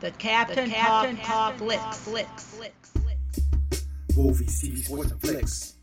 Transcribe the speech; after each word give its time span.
The 0.00 0.12
Captain, 0.12 0.68
the 0.68 0.76
Captain 0.76 1.16
Talk, 1.16 1.26
Talk 1.26 1.54
Flicks. 1.56 1.98
Flicks. 2.04 2.44
Flicks. 2.44 2.92
Movies, 4.16 4.62
TV, 4.62 4.78
sports, 4.84 5.10
and 5.10 5.20
flicks. 5.20 5.74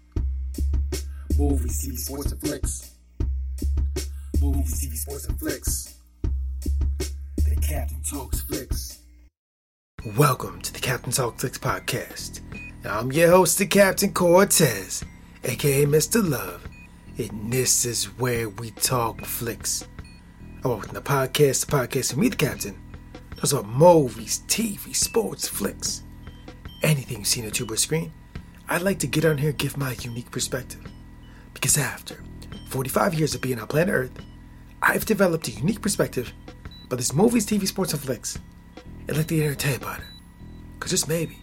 Movies, 1.38 1.86
TV, 1.86 1.98
sports, 1.98 2.32
and 2.32 2.40
flicks. 2.40 2.92
Movies, 4.42 4.88
TV, 4.88 4.96
sports, 4.96 5.26
and 5.26 5.38
flicks. 5.38 5.96
The 6.22 7.58
Captain 7.62 8.02
Talks 8.10 8.40
Flicks. 8.44 9.00
Welcome 10.16 10.62
to 10.62 10.72
the 10.72 10.80
Captain 10.80 11.12
Talk 11.12 11.38
Flicks 11.38 11.58
podcast. 11.58 12.40
I'm 12.86 13.12
your 13.12 13.32
host, 13.32 13.58
the 13.58 13.66
Captain 13.66 14.14
Cortez, 14.14 15.04
aka 15.44 15.86
Mr. 15.86 16.26
Love, 16.26 16.66
and 17.18 17.52
this 17.52 17.84
is 17.84 18.06
where 18.18 18.48
we 18.48 18.72
talk 18.72 19.26
flicks. 19.26 19.86
Oh, 20.64 20.82
the 20.94 21.02
podcast, 21.02 21.66
the 21.66 21.72
podcast, 21.74 22.14
and 22.14 22.22
me, 22.22 22.30
the 22.30 22.38
Captain 22.38 22.80
are 23.54 23.64
movies, 23.64 24.44
TV, 24.48 24.96
sports, 24.96 25.48
flicks, 25.48 26.04
anything 26.84 27.20
you 27.20 27.26
see 27.26 27.42
on 27.42 27.48
a 27.48 27.52
tuber 27.52 27.78
screen. 27.78 28.12
I'd 28.68 28.82
like 28.82 29.00
to 29.00 29.08
get 29.08 29.26
on 29.26 29.38
here 29.38 29.50
and 29.50 29.58
give 29.58 29.78
my 29.78 29.96
unique 30.02 30.32
perspective. 30.32 30.82
Because 31.54 31.78
after 31.78 32.24
45 32.70 33.14
years 33.14 33.36
of 33.36 33.42
being 33.42 33.60
on 33.60 33.68
planet 33.68 33.94
Earth, 33.94 34.20
I've 34.82 35.06
developed 35.06 35.48
a 35.48 35.52
unique 35.52 35.82
perspective 35.82 36.34
about 36.86 36.98
these 36.98 37.14
movies, 37.14 37.46
TV, 37.46 37.68
sports, 37.68 37.94
and 37.94 38.02
flicks. 38.02 38.38
I'd 39.08 39.18
like 39.18 39.28
to 39.28 39.36
you 39.36 39.52
about 39.52 40.00
it. 40.00 40.06
Because 40.74 40.92
just 40.92 41.08
maybe, 41.08 41.40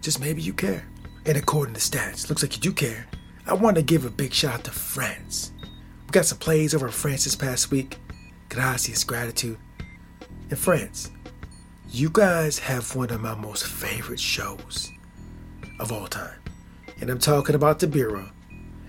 just 0.00 0.20
maybe 0.20 0.42
you 0.42 0.52
care. 0.52 0.86
And 1.24 1.36
according 1.36 1.74
to 1.74 1.80
stats, 1.80 2.28
looks 2.28 2.42
like 2.42 2.54
you 2.54 2.62
do 2.62 2.72
care. 2.72 3.06
I 3.46 3.54
want 3.54 3.76
to 3.76 3.82
give 3.82 4.04
a 4.04 4.10
big 4.10 4.32
shout 4.32 4.54
out 4.54 4.64
to 4.64 4.70
France. 4.70 5.52
We 5.62 6.12
got 6.12 6.26
some 6.26 6.38
plays 6.38 6.74
over 6.74 6.86
in 6.86 6.92
France 6.92 7.24
this 7.24 7.36
past 7.36 7.70
week. 7.70 7.98
Gracias, 8.48 9.04
gratitude. 9.04 9.58
In 10.50 10.56
France, 10.56 11.10
you 11.96 12.10
guys 12.10 12.58
have 12.58 12.94
one 12.94 13.08
of 13.08 13.22
my 13.22 13.34
most 13.34 13.66
favorite 13.66 14.20
shows 14.20 14.92
of 15.80 15.90
all 15.90 16.06
time. 16.06 16.38
And 17.00 17.08
I'm 17.08 17.18
talking 17.18 17.54
about 17.54 17.78
The 17.78 17.86
Bureau. 17.86 18.28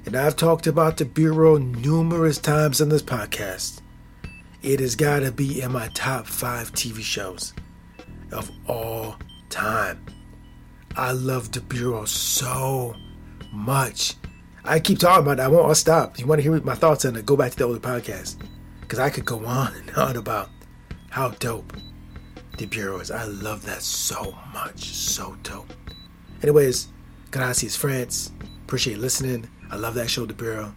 And 0.05 0.13
I've 0.13 0.35
talked 0.35 0.67
about 0.67 0.97
The 0.97 1.05
Bureau 1.05 1.55
numerous 1.55 2.37
times 2.37 2.81
on 2.81 2.89
this 2.89 3.01
podcast. 3.01 3.79
It 4.61 4.81
has 4.81 4.97
got 4.97 5.19
to 5.19 5.31
be 5.31 5.61
in 5.61 5.71
my 5.71 5.87
top 5.93 6.27
five 6.27 6.73
TV 6.73 6.99
shows 6.99 7.53
of 8.33 8.51
all 8.67 9.15
time. 9.49 10.05
I 10.97 11.13
love 11.13 11.53
The 11.53 11.61
Bureau 11.61 12.03
so 12.03 12.93
much. 13.53 14.15
I 14.65 14.81
keep 14.81 14.99
talking 14.99 15.23
about 15.23 15.39
it. 15.39 15.43
I 15.43 15.47
won't 15.47 15.65
I'll 15.65 15.75
stop. 15.75 16.19
You 16.19 16.25
want 16.27 16.39
to 16.39 16.43
hear 16.43 16.59
my 16.61 16.75
thoughts 16.75 17.05
on 17.05 17.15
it? 17.15 17.25
Go 17.25 17.37
back 17.37 17.51
to 17.51 17.57
the 17.57 17.63
older 17.63 17.79
podcast. 17.79 18.35
Because 18.81 18.99
I 18.99 19.09
could 19.09 19.23
go 19.23 19.45
on 19.45 19.73
and 19.75 19.91
on 19.91 20.17
about 20.17 20.49
how 21.09 21.29
dope 21.29 21.71
the 22.57 22.65
Bureaus. 22.65 23.11
I 23.11 23.25
love 23.25 23.65
that 23.65 23.81
so 23.81 24.35
much. 24.53 24.83
So 24.83 25.37
dope. 25.43 25.71
Anyways, 26.41 26.89
gracias, 27.31 27.75
France. 27.75 28.31
Appreciate 28.65 28.97
listening. 28.99 29.49
I 29.69 29.75
love 29.75 29.95
that 29.95 30.09
show, 30.09 30.25
The 30.25 30.33
Bureau. 30.33 30.73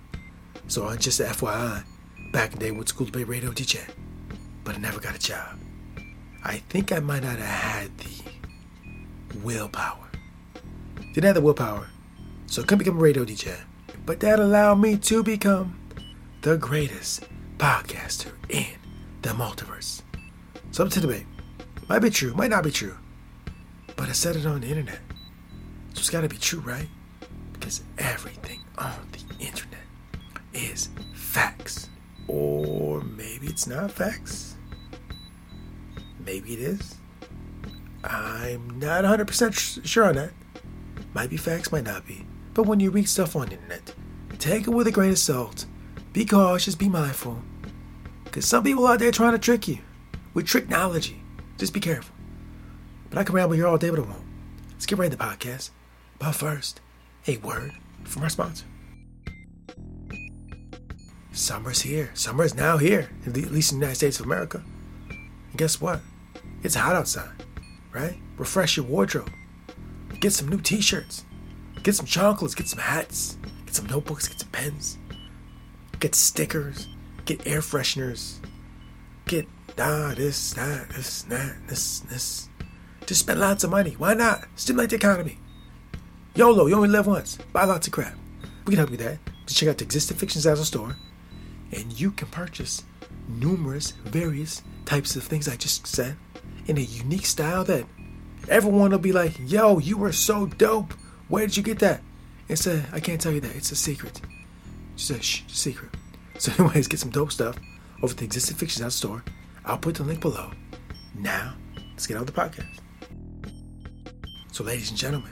So, 0.68 0.84
uh, 0.84 0.96
just 0.96 1.20
FYI, 1.20 1.84
back 2.32 2.52
in 2.52 2.58
the 2.58 2.64
day, 2.66 2.70
went 2.70 2.86
to 2.86 2.94
school 2.94 3.06
to 3.06 3.24
radio 3.24 3.50
DJ, 3.50 3.80
but 4.64 4.76
I 4.76 4.78
never 4.78 5.00
got 5.00 5.14
a 5.14 5.18
job. 5.18 5.58
I 6.44 6.58
think 6.68 6.92
I 6.92 7.00
might 7.00 7.22
not 7.22 7.38
have 7.38 7.40
had 7.40 7.98
the 7.98 9.38
willpower. 9.42 10.08
Didn't 11.12 11.24
have 11.24 11.34
the 11.34 11.40
willpower, 11.40 11.88
so 12.46 12.62
I 12.62 12.64
couldn't 12.64 12.78
become 12.78 12.98
a 12.98 13.00
radio 13.00 13.24
DJ. 13.24 13.56
But 14.06 14.20
that 14.20 14.38
allowed 14.38 14.76
me 14.76 14.96
to 14.96 15.22
become 15.22 15.78
the 16.42 16.56
greatest 16.56 17.24
podcaster 17.58 18.32
in 18.48 18.78
the 19.22 19.30
multiverse. 19.30 20.02
So, 20.70 20.84
up 20.84 20.90
to 20.90 21.00
the 21.00 21.06
debate. 21.06 21.26
Might 21.90 22.02
be 22.02 22.10
true, 22.10 22.32
might 22.34 22.50
not 22.50 22.62
be 22.62 22.70
true. 22.70 22.96
But 23.96 24.08
I 24.08 24.12
said 24.12 24.36
it 24.36 24.46
on 24.46 24.60
the 24.60 24.68
internet. 24.68 25.00
So 25.92 25.98
it's 25.98 26.08
gotta 26.08 26.28
be 26.28 26.36
true, 26.36 26.60
right? 26.60 26.86
Because 27.52 27.82
everything 27.98 28.60
on 28.78 29.08
the 29.10 29.44
internet 29.44 29.80
is 30.54 30.90
facts. 31.16 31.90
Or 32.28 33.02
maybe 33.02 33.48
it's 33.48 33.66
not 33.66 33.90
facts. 33.90 34.54
Maybe 36.24 36.52
it 36.52 36.60
is. 36.60 36.94
I'm 38.04 38.78
not 38.78 39.02
100% 39.02 39.84
sure 39.84 40.04
on 40.04 40.14
that. 40.14 40.30
Might 41.12 41.30
be 41.30 41.36
facts, 41.36 41.72
might 41.72 41.82
not 41.82 42.06
be. 42.06 42.24
But 42.54 42.68
when 42.68 42.78
you 42.78 42.92
read 42.92 43.08
stuff 43.08 43.34
on 43.34 43.48
the 43.48 43.54
internet, 43.54 43.96
take 44.38 44.68
it 44.68 44.70
with 44.70 44.86
a 44.86 44.92
grain 44.92 45.10
of 45.10 45.18
salt. 45.18 45.66
Be 46.12 46.24
cautious, 46.24 46.76
be 46.76 46.88
mindful. 46.88 47.42
Because 48.22 48.46
some 48.46 48.62
people 48.62 48.86
out 48.86 49.00
there 49.00 49.10
trying 49.10 49.32
to 49.32 49.38
trick 49.40 49.66
you 49.66 49.78
with 50.34 50.46
technology. 50.46 51.19
Just 51.60 51.74
be 51.74 51.80
careful. 51.80 52.14
But 53.10 53.18
I 53.18 53.22
can 53.22 53.34
ramble 53.34 53.54
here 53.54 53.66
all 53.66 53.76
day, 53.76 53.90
but 53.90 53.98
I 53.98 54.02
won't. 54.02 54.24
Let's 54.72 54.86
get 54.86 54.98
right 54.98 55.12
into 55.12 55.18
the 55.18 55.22
podcast. 55.24 55.68
But 56.18 56.32
first, 56.32 56.80
a 57.26 57.36
word 57.36 57.72
from 58.04 58.22
our 58.22 58.30
sponsor. 58.30 58.64
Summer's 61.32 61.82
here. 61.82 62.12
Summer 62.14 62.44
is 62.44 62.54
now 62.54 62.78
here, 62.78 63.10
at 63.26 63.36
least 63.36 63.72
in 63.72 63.78
the 63.78 63.84
United 63.84 63.96
States 63.96 64.18
of 64.18 64.24
America. 64.24 64.62
And 65.10 65.58
guess 65.58 65.82
what? 65.82 66.00
It's 66.62 66.76
hot 66.76 66.96
outside, 66.96 67.44
right? 67.92 68.18
Refresh 68.38 68.78
your 68.78 68.86
wardrobe. 68.86 69.30
Get 70.18 70.32
some 70.32 70.48
new 70.48 70.62
t 70.62 70.80
shirts. 70.80 71.26
Get 71.82 71.94
some 71.94 72.06
chocolates. 72.06 72.54
Get 72.54 72.68
some 72.68 72.78
hats. 72.78 73.36
Get 73.66 73.74
some 73.74 73.86
notebooks. 73.86 74.28
Get 74.28 74.40
some 74.40 74.48
pens. 74.48 74.96
Get 75.98 76.14
stickers. 76.14 76.88
Get 77.26 77.46
air 77.46 77.60
fresheners. 77.60 78.38
Get 79.26 79.46
ah, 79.80 80.14
this, 80.16 80.52
that, 80.54 80.88
this, 80.90 81.22
that, 81.22 81.56
this, 81.66 82.00
this. 82.00 82.48
Just 83.06 83.20
spend 83.20 83.40
lots 83.40 83.64
of 83.64 83.70
money. 83.70 83.92
Why 83.92 84.14
not? 84.14 84.44
Stimulate 84.56 84.90
the 84.90 84.96
economy. 84.96 85.38
YOLO, 86.34 86.66
you 86.66 86.76
only 86.76 86.88
live 86.88 87.06
once. 87.06 87.38
Buy 87.52 87.64
lots 87.64 87.86
of 87.86 87.92
crap. 87.92 88.14
We 88.66 88.72
can 88.72 88.78
help 88.78 88.90
you 88.90 88.96
with 88.98 89.06
that. 89.06 89.18
Just 89.46 89.58
check 89.58 89.68
out 89.68 89.78
the 89.78 89.84
Existing 89.84 90.16
Fiction 90.16 90.40
Zazzle 90.40 90.64
store, 90.64 90.96
and 91.72 91.98
you 91.98 92.12
can 92.12 92.28
purchase 92.28 92.84
numerous, 93.28 93.92
various 94.04 94.62
types 94.84 95.16
of 95.16 95.24
things 95.24 95.48
I 95.48 95.56
just 95.56 95.86
said 95.86 96.16
in 96.66 96.78
a 96.78 96.82
unique 96.82 97.26
style 97.26 97.64
that 97.64 97.84
everyone 98.48 98.90
will 98.90 98.98
be 98.98 99.12
like, 99.12 99.34
yo, 99.44 99.78
you 99.78 99.96
were 99.96 100.12
so 100.12 100.46
dope. 100.46 100.92
Where 101.28 101.46
did 101.46 101.56
you 101.56 101.62
get 101.62 101.78
that? 101.80 102.02
It's 102.48 102.66
a, 102.66 102.84
I 102.92 103.00
can't 103.00 103.20
tell 103.20 103.32
you 103.32 103.40
that. 103.40 103.56
It's 103.56 103.72
a 103.72 103.76
secret. 103.76 104.20
Just 104.96 105.10
a 105.10 105.22
shh, 105.22 105.42
secret. 105.48 105.90
So, 106.38 106.52
anyways, 106.58 106.88
get 106.88 107.00
some 107.00 107.10
dope 107.10 107.32
stuff 107.32 107.56
over 108.02 108.12
at 108.12 108.18
the 108.18 108.24
Existing 108.24 108.56
Fictions 108.56 108.84
Out 108.84 108.92
store. 108.92 109.24
I'll 109.70 109.78
put 109.78 109.94
the 109.94 110.02
link 110.02 110.20
below. 110.20 110.50
Now, 111.14 111.54
let's 111.92 112.04
get 112.08 112.16
on 112.16 112.24
with 112.24 112.34
the 112.34 112.40
podcast. 112.40 112.80
So, 114.50 114.64
ladies 114.64 114.90
and 114.90 114.98
gentlemen, 114.98 115.30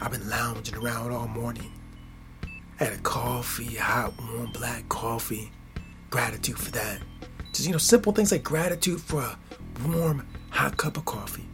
I've 0.00 0.12
been 0.12 0.28
lounging 0.30 0.76
around 0.76 1.10
all 1.10 1.26
morning. 1.26 1.72
I 2.78 2.84
had 2.84 2.92
a 2.92 2.98
coffee, 2.98 3.74
hot, 3.74 4.14
warm, 4.20 4.52
black 4.52 4.88
coffee. 4.88 5.50
Gratitude 6.10 6.60
for 6.60 6.70
that. 6.70 7.00
Just, 7.52 7.66
you 7.66 7.72
know, 7.72 7.78
simple 7.78 8.12
things 8.12 8.30
like 8.30 8.44
gratitude 8.44 9.00
for 9.00 9.20
a 9.20 9.36
warm, 9.88 10.24
hot 10.50 10.76
cup 10.76 10.96
of 10.96 11.06
coffee. 11.06 11.48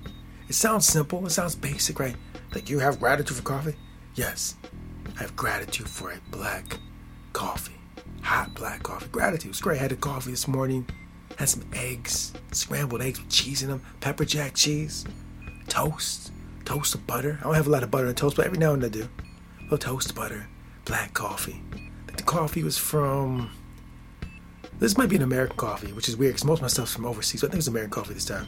It 0.50 0.54
sounds 0.54 0.86
simple, 0.86 1.24
it 1.24 1.30
sounds 1.30 1.54
basic, 1.54 1.98
right? 1.98 2.16
Like 2.54 2.68
you 2.68 2.78
have 2.80 3.00
gratitude 3.00 3.38
for 3.38 3.42
coffee? 3.42 3.74
Yes, 4.16 4.56
I 5.16 5.22
have 5.22 5.34
gratitude 5.34 5.88
for 5.88 6.10
a 6.10 6.20
black 6.30 6.78
coffee. 7.32 7.80
Hot 8.20 8.52
black 8.54 8.82
coffee. 8.82 9.08
Gratitude. 9.08 9.52
It's 9.52 9.62
great. 9.62 9.78
I 9.78 9.82
had 9.82 9.92
a 9.92 9.96
coffee 9.96 10.32
this 10.32 10.46
morning 10.46 10.86
had 11.36 11.48
some 11.48 11.64
eggs, 11.74 12.32
scrambled 12.52 13.02
eggs 13.02 13.20
with 13.20 13.30
cheese 13.30 13.62
in 13.62 13.68
them, 13.70 13.82
pepper 14.00 14.24
jack 14.24 14.54
cheese, 14.54 15.04
toast, 15.68 16.32
toast 16.64 16.94
of 16.94 17.06
butter. 17.06 17.38
I 17.40 17.44
don't 17.44 17.54
have 17.54 17.66
a 17.66 17.70
lot 17.70 17.82
of 17.82 17.90
butter 17.90 18.08
on 18.08 18.14
toast, 18.14 18.36
but 18.36 18.46
every 18.46 18.58
now 18.58 18.72
and 18.74 18.82
then 18.82 18.90
I 18.90 18.92
do. 18.92 19.08
A 19.58 19.62
little 19.62 19.78
toast 19.78 20.14
butter, 20.14 20.48
black 20.84 21.14
coffee. 21.14 21.62
The 22.22 22.22
coffee 22.22 22.62
was 22.62 22.78
from. 22.78 23.50
This 24.78 24.96
might 24.96 25.08
be 25.08 25.16
an 25.16 25.22
American 25.22 25.56
coffee, 25.56 25.92
which 25.92 26.08
is 26.08 26.16
weird 26.16 26.34
because 26.34 26.44
most 26.44 26.58
of 26.58 26.62
my 26.62 26.68
stuff's 26.68 26.94
from 26.94 27.06
overseas. 27.06 27.40
So 27.40 27.46
I 27.46 27.50
think 27.50 27.54
it 27.54 27.58
was 27.58 27.68
American 27.68 27.90
coffee 27.92 28.14
this 28.14 28.24
time. 28.24 28.46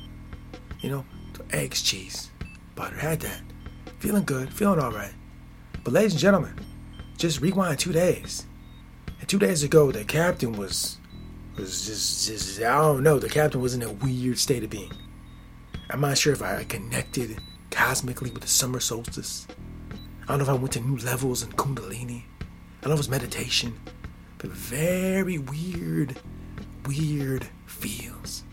You 0.80 0.90
know, 0.90 1.04
eggs, 1.50 1.82
cheese, 1.82 2.30
butter. 2.74 2.96
Had 2.96 3.20
that. 3.20 3.40
Feeling 3.98 4.24
good, 4.24 4.52
feeling 4.52 4.78
all 4.78 4.92
right. 4.92 5.12
But 5.82 5.92
ladies 5.92 6.12
and 6.12 6.20
gentlemen, 6.20 6.54
just 7.16 7.40
rewind 7.40 7.78
two 7.78 7.92
days. 7.92 8.46
And 9.20 9.28
two 9.28 9.38
days 9.38 9.62
ago, 9.62 9.90
the 9.90 10.04
captain 10.04 10.52
was 10.52 10.98
was 11.56 11.86
just, 11.86 12.26
just, 12.26 12.60
I 12.60 12.80
don't 12.80 13.02
know. 13.02 13.18
The 13.18 13.28
captain 13.28 13.60
was 13.60 13.74
in 13.74 13.82
a 13.82 13.92
weird 13.92 14.38
state 14.38 14.64
of 14.64 14.70
being. 14.70 14.92
I'm 15.90 16.00
not 16.00 16.18
sure 16.18 16.32
if 16.32 16.42
I 16.42 16.64
connected 16.64 17.38
cosmically 17.70 18.30
with 18.30 18.42
the 18.42 18.48
summer 18.48 18.80
solstice. 18.80 19.46
I 20.22 20.26
don't 20.28 20.38
know 20.38 20.44
if 20.44 20.50
I 20.50 20.54
went 20.54 20.72
to 20.72 20.80
new 20.80 20.96
levels 20.98 21.42
in 21.42 21.52
Kundalini. 21.52 22.22
I 22.40 22.44
don't 22.80 22.90
know 22.90 22.92
if 22.92 22.96
it 22.96 22.98
was 22.98 23.08
meditation, 23.10 23.78
but 24.38 24.50
very 24.50 25.38
weird, 25.38 26.18
weird 26.86 27.46
feels. 27.66 28.44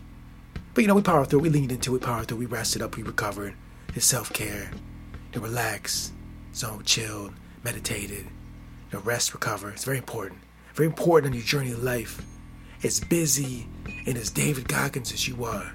But 0.74 0.82
you 0.82 0.88
know, 0.88 0.94
we 0.94 1.02
powered 1.02 1.28
through. 1.28 1.40
We 1.40 1.50
leaned 1.50 1.72
into 1.72 1.96
it, 1.96 2.02
powered 2.02 2.28
through. 2.28 2.38
We 2.38 2.46
rested 2.46 2.82
up. 2.82 2.96
We 2.96 3.02
recovered. 3.02 3.54
It's 3.94 4.06
self 4.06 4.32
care. 4.32 4.70
Know, 5.34 5.40
relax, 5.40 6.12
zone, 6.54 6.82
chilled, 6.84 7.34
meditated. 7.64 8.26
You 8.90 8.98
know, 8.98 9.00
rest, 9.00 9.32
recover. 9.32 9.70
It's 9.70 9.84
very 9.84 9.98
important. 9.98 10.40
Very 10.74 10.88
important 10.88 11.32
on 11.32 11.38
your 11.38 11.46
journey 11.46 11.72
of 11.72 11.82
life 11.82 12.22
as 12.84 13.00
busy 13.00 13.66
and 14.06 14.16
as 14.16 14.30
David 14.30 14.68
Goggins 14.68 15.12
as 15.12 15.28
you 15.28 15.44
are, 15.44 15.72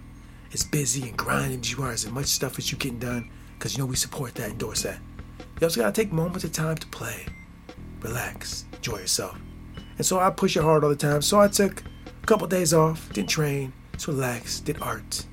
as 0.53 0.63
busy 0.63 1.07
and 1.07 1.17
grinding 1.17 1.61
as 1.61 1.71
you 1.71 1.83
are, 1.83 1.91
as 1.91 2.09
much 2.09 2.25
stuff 2.25 2.57
as 2.57 2.71
you 2.71 2.77
getting 2.77 2.99
done, 2.99 3.29
because 3.57 3.75
you 3.75 3.83
know 3.83 3.85
we 3.85 3.95
support 3.95 4.35
that, 4.35 4.51
endorse 4.51 4.83
that. 4.83 4.99
You 5.59 5.65
also 5.65 5.81
gotta 5.81 5.93
take 5.93 6.11
moments 6.11 6.43
of 6.43 6.51
time 6.51 6.75
to 6.75 6.87
play, 6.87 7.25
relax, 8.01 8.65
enjoy 8.73 8.99
yourself. 8.99 9.37
And 9.97 10.05
so 10.05 10.19
I 10.19 10.29
push 10.29 10.55
it 10.55 10.61
hard 10.61 10.83
all 10.83 10.89
the 10.89 10.95
time. 10.95 11.21
So 11.21 11.39
I 11.39 11.47
took 11.47 11.81
a 11.81 12.25
couple 12.25 12.47
days 12.47 12.73
off, 12.73 13.11
didn't 13.13 13.29
train, 13.29 13.73
just 13.93 14.07
relaxed, 14.07 14.65
did 14.65 14.81
art, 14.81 15.25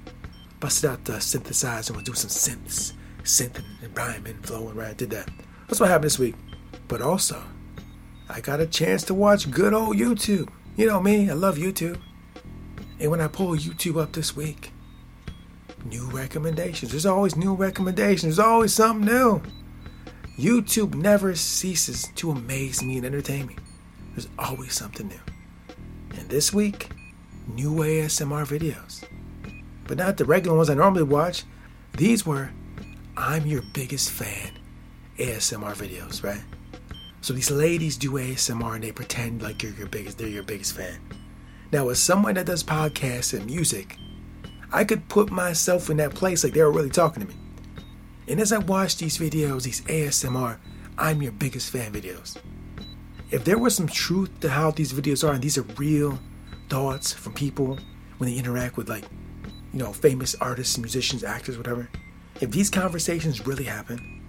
busted 0.60 0.90
out 0.90 1.04
the 1.04 1.14
synthesizer, 1.14 1.94
was 1.94 2.04
doing 2.04 2.16
some 2.16 2.30
synths, 2.30 2.92
synth 3.22 3.62
and 3.82 3.96
rhyming, 3.96 4.38
flowing, 4.42 4.74
right? 4.74 4.96
Did 4.96 5.10
that. 5.10 5.28
That's 5.68 5.80
what 5.80 5.88
happened 5.88 6.04
this 6.04 6.18
week. 6.18 6.36
But 6.88 7.02
also, 7.02 7.42
I 8.28 8.40
got 8.40 8.60
a 8.60 8.66
chance 8.66 9.02
to 9.04 9.14
watch 9.14 9.50
good 9.50 9.74
old 9.74 9.96
YouTube. 9.96 10.48
You 10.76 10.88
know 10.88 11.00
me, 11.00 11.30
I 11.30 11.34
love 11.34 11.56
YouTube. 11.56 12.00
And 12.98 13.10
when 13.10 13.20
I 13.20 13.28
pull 13.28 13.54
YouTube 13.56 14.00
up 14.00 14.12
this 14.12 14.34
week, 14.34 14.72
new 15.84 16.06
recommendations. 16.10 16.90
There's 16.90 17.06
always 17.06 17.36
new 17.36 17.54
recommendations. 17.54 18.36
There's 18.36 18.46
always 18.46 18.74
something 18.74 19.06
new. 19.06 19.40
YouTube 20.36 20.94
never 20.94 21.36
ceases 21.36 22.08
to 22.16 22.32
amaze 22.32 22.82
me 22.82 22.96
and 22.96 23.06
entertain 23.06 23.46
me. 23.46 23.56
There's 24.14 24.28
always 24.36 24.72
something 24.72 25.06
new. 25.06 25.20
And 26.18 26.28
this 26.28 26.52
week, 26.52 26.90
new 27.46 27.70
ASMR 27.74 28.44
videos. 28.44 29.04
But 29.86 29.98
not 29.98 30.16
the 30.16 30.24
regular 30.24 30.56
ones 30.56 30.70
I 30.70 30.74
normally 30.74 31.04
watch. 31.04 31.44
These 31.96 32.26
were 32.26 32.50
I'm 33.16 33.46
your 33.46 33.62
biggest 33.72 34.10
fan 34.10 34.50
ASMR 35.18 35.76
videos, 35.76 36.24
right? 36.24 36.42
So 37.24 37.32
these 37.32 37.50
ladies 37.50 37.96
do 37.96 38.10
ASMR 38.10 38.74
and 38.74 38.84
they 38.84 38.92
pretend 38.92 39.40
like 39.40 39.62
you're 39.62 39.72
your 39.72 39.86
biggest 39.86 40.18
they're 40.18 40.28
your 40.28 40.42
biggest 40.42 40.76
fan. 40.76 41.00
Now 41.72 41.88
as 41.88 41.98
someone 41.98 42.34
that 42.34 42.44
does 42.44 42.62
podcasts 42.62 43.32
and 43.32 43.46
music, 43.46 43.96
I 44.70 44.84
could 44.84 45.08
put 45.08 45.30
myself 45.30 45.88
in 45.88 45.96
that 45.96 46.14
place 46.14 46.44
like 46.44 46.52
they 46.52 46.62
were 46.62 46.70
really 46.70 46.90
talking 46.90 47.22
to 47.22 47.28
me. 47.32 47.40
And 48.28 48.38
as 48.40 48.52
I 48.52 48.58
watch 48.58 48.98
these 48.98 49.16
videos, 49.16 49.62
these 49.62 49.80
ASMR, 49.80 50.58
I'm 50.98 51.22
your 51.22 51.32
biggest 51.32 51.70
fan 51.70 51.94
videos. 51.94 52.36
If 53.30 53.42
there 53.44 53.56
was 53.56 53.74
some 53.74 53.88
truth 53.88 54.40
to 54.40 54.50
how 54.50 54.72
these 54.72 54.92
videos 54.92 55.26
are, 55.26 55.32
and 55.32 55.42
these 55.42 55.56
are 55.56 55.66
real 55.78 56.18
thoughts 56.68 57.14
from 57.14 57.32
people 57.32 57.78
when 58.18 58.28
they 58.28 58.36
interact 58.36 58.76
with 58.76 58.90
like, 58.90 59.04
you 59.72 59.78
know, 59.78 59.94
famous 59.94 60.34
artists, 60.42 60.76
musicians, 60.76 61.24
actors, 61.24 61.56
whatever. 61.56 61.88
If 62.42 62.50
these 62.50 62.68
conversations 62.68 63.46
really 63.46 63.64
happen, 63.64 64.23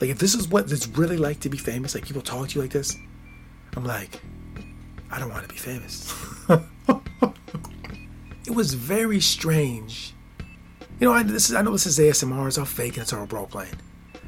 like 0.00 0.10
if 0.10 0.18
this 0.18 0.34
is 0.34 0.48
what 0.48 0.70
it's 0.70 0.88
really 0.88 1.16
like 1.16 1.40
to 1.40 1.48
be 1.48 1.58
famous, 1.58 1.94
like 1.94 2.06
people 2.06 2.22
talk 2.22 2.48
to 2.48 2.54
you 2.56 2.62
like 2.62 2.72
this, 2.72 2.96
I'm 3.76 3.84
like, 3.84 4.20
I 5.10 5.18
don't 5.18 5.30
want 5.30 5.42
to 5.42 5.48
be 5.48 5.58
famous. 5.58 6.12
it 8.46 8.54
was 8.54 8.74
very 8.74 9.20
strange 9.20 10.14
you 10.98 11.06
know, 11.06 11.12
I, 11.12 11.22
this 11.24 11.50
is, 11.50 11.54
I 11.54 11.60
know 11.60 11.72
this 11.72 11.86
is 11.86 11.98
ASMR, 11.98 12.48
it's 12.48 12.56
all 12.56 12.64
fake 12.64 12.94
and 12.94 13.02
it's 13.02 13.12
all 13.12 13.26
role 13.26 13.46
playing. 13.46 13.74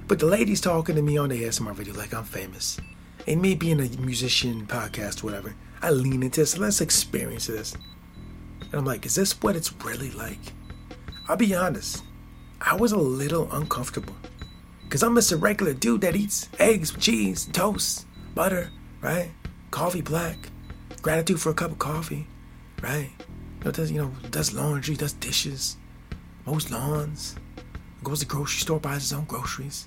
But 0.06 0.18
the 0.18 0.26
lady's 0.26 0.60
talking 0.60 0.96
to 0.96 1.02
me 1.02 1.16
on 1.16 1.30
the 1.30 1.42
ASMR 1.44 1.74
video 1.74 1.94
like 1.94 2.12
I'm 2.12 2.24
famous. 2.24 2.78
And 3.26 3.40
me 3.40 3.54
being 3.54 3.80
a 3.80 3.88
musician, 3.98 4.66
podcast, 4.66 5.22
whatever, 5.22 5.54
I 5.80 5.90
lean 5.90 6.22
into 6.22 6.40
this. 6.40 6.58
Let's 6.58 6.82
experience 6.82 7.46
this. 7.46 7.74
And 8.60 8.74
I'm 8.74 8.84
like, 8.84 9.06
is 9.06 9.14
this 9.14 9.40
what 9.40 9.56
it's 9.56 9.72
really 9.82 10.10
like? 10.10 10.40
I'll 11.26 11.36
be 11.36 11.54
honest, 11.54 12.02
I 12.60 12.76
was 12.76 12.92
a 12.92 12.98
little 12.98 13.50
uncomfortable. 13.50 14.16
Because 14.88 15.02
I'm 15.02 15.14
just 15.16 15.32
a 15.32 15.36
regular 15.36 15.74
dude 15.74 16.00
that 16.00 16.16
eats 16.16 16.48
eggs, 16.58 16.92
cheese, 16.92 17.44
toast, 17.52 18.06
butter, 18.34 18.70
right? 19.02 19.30
Coffee 19.70 20.00
black, 20.00 20.48
gratitude 21.02 21.42
for 21.42 21.50
a 21.50 21.54
cup 21.54 21.72
of 21.72 21.78
coffee, 21.78 22.26
right? 22.82 23.10
You 23.58 23.64
know, 23.66 23.70
does, 23.70 23.92
you 23.92 23.98
know, 23.98 24.12
does 24.30 24.54
laundry, 24.54 24.96
does 24.96 25.12
dishes, 25.12 25.76
mows 26.46 26.70
lawns, 26.70 27.36
goes 28.02 28.20
to 28.20 28.24
the 28.24 28.30
grocery 28.30 28.60
store, 28.60 28.80
buys 28.80 29.02
his 29.02 29.12
own 29.12 29.26
groceries, 29.26 29.84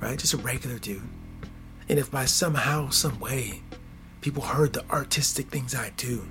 right? 0.00 0.18
Just 0.18 0.34
a 0.34 0.36
regular 0.36 0.78
dude. 0.78 1.00
And 1.88 1.98
if 1.98 2.10
by 2.10 2.26
somehow, 2.26 2.90
some 2.90 3.18
way, 3.18 3.62
people 4.20 4.42
heard 4.42 4.74
the 4.74 4.84
artistic 4.90 5.48
things 5.48 5.74
I 5.74 5.92
do, 5.96 6.28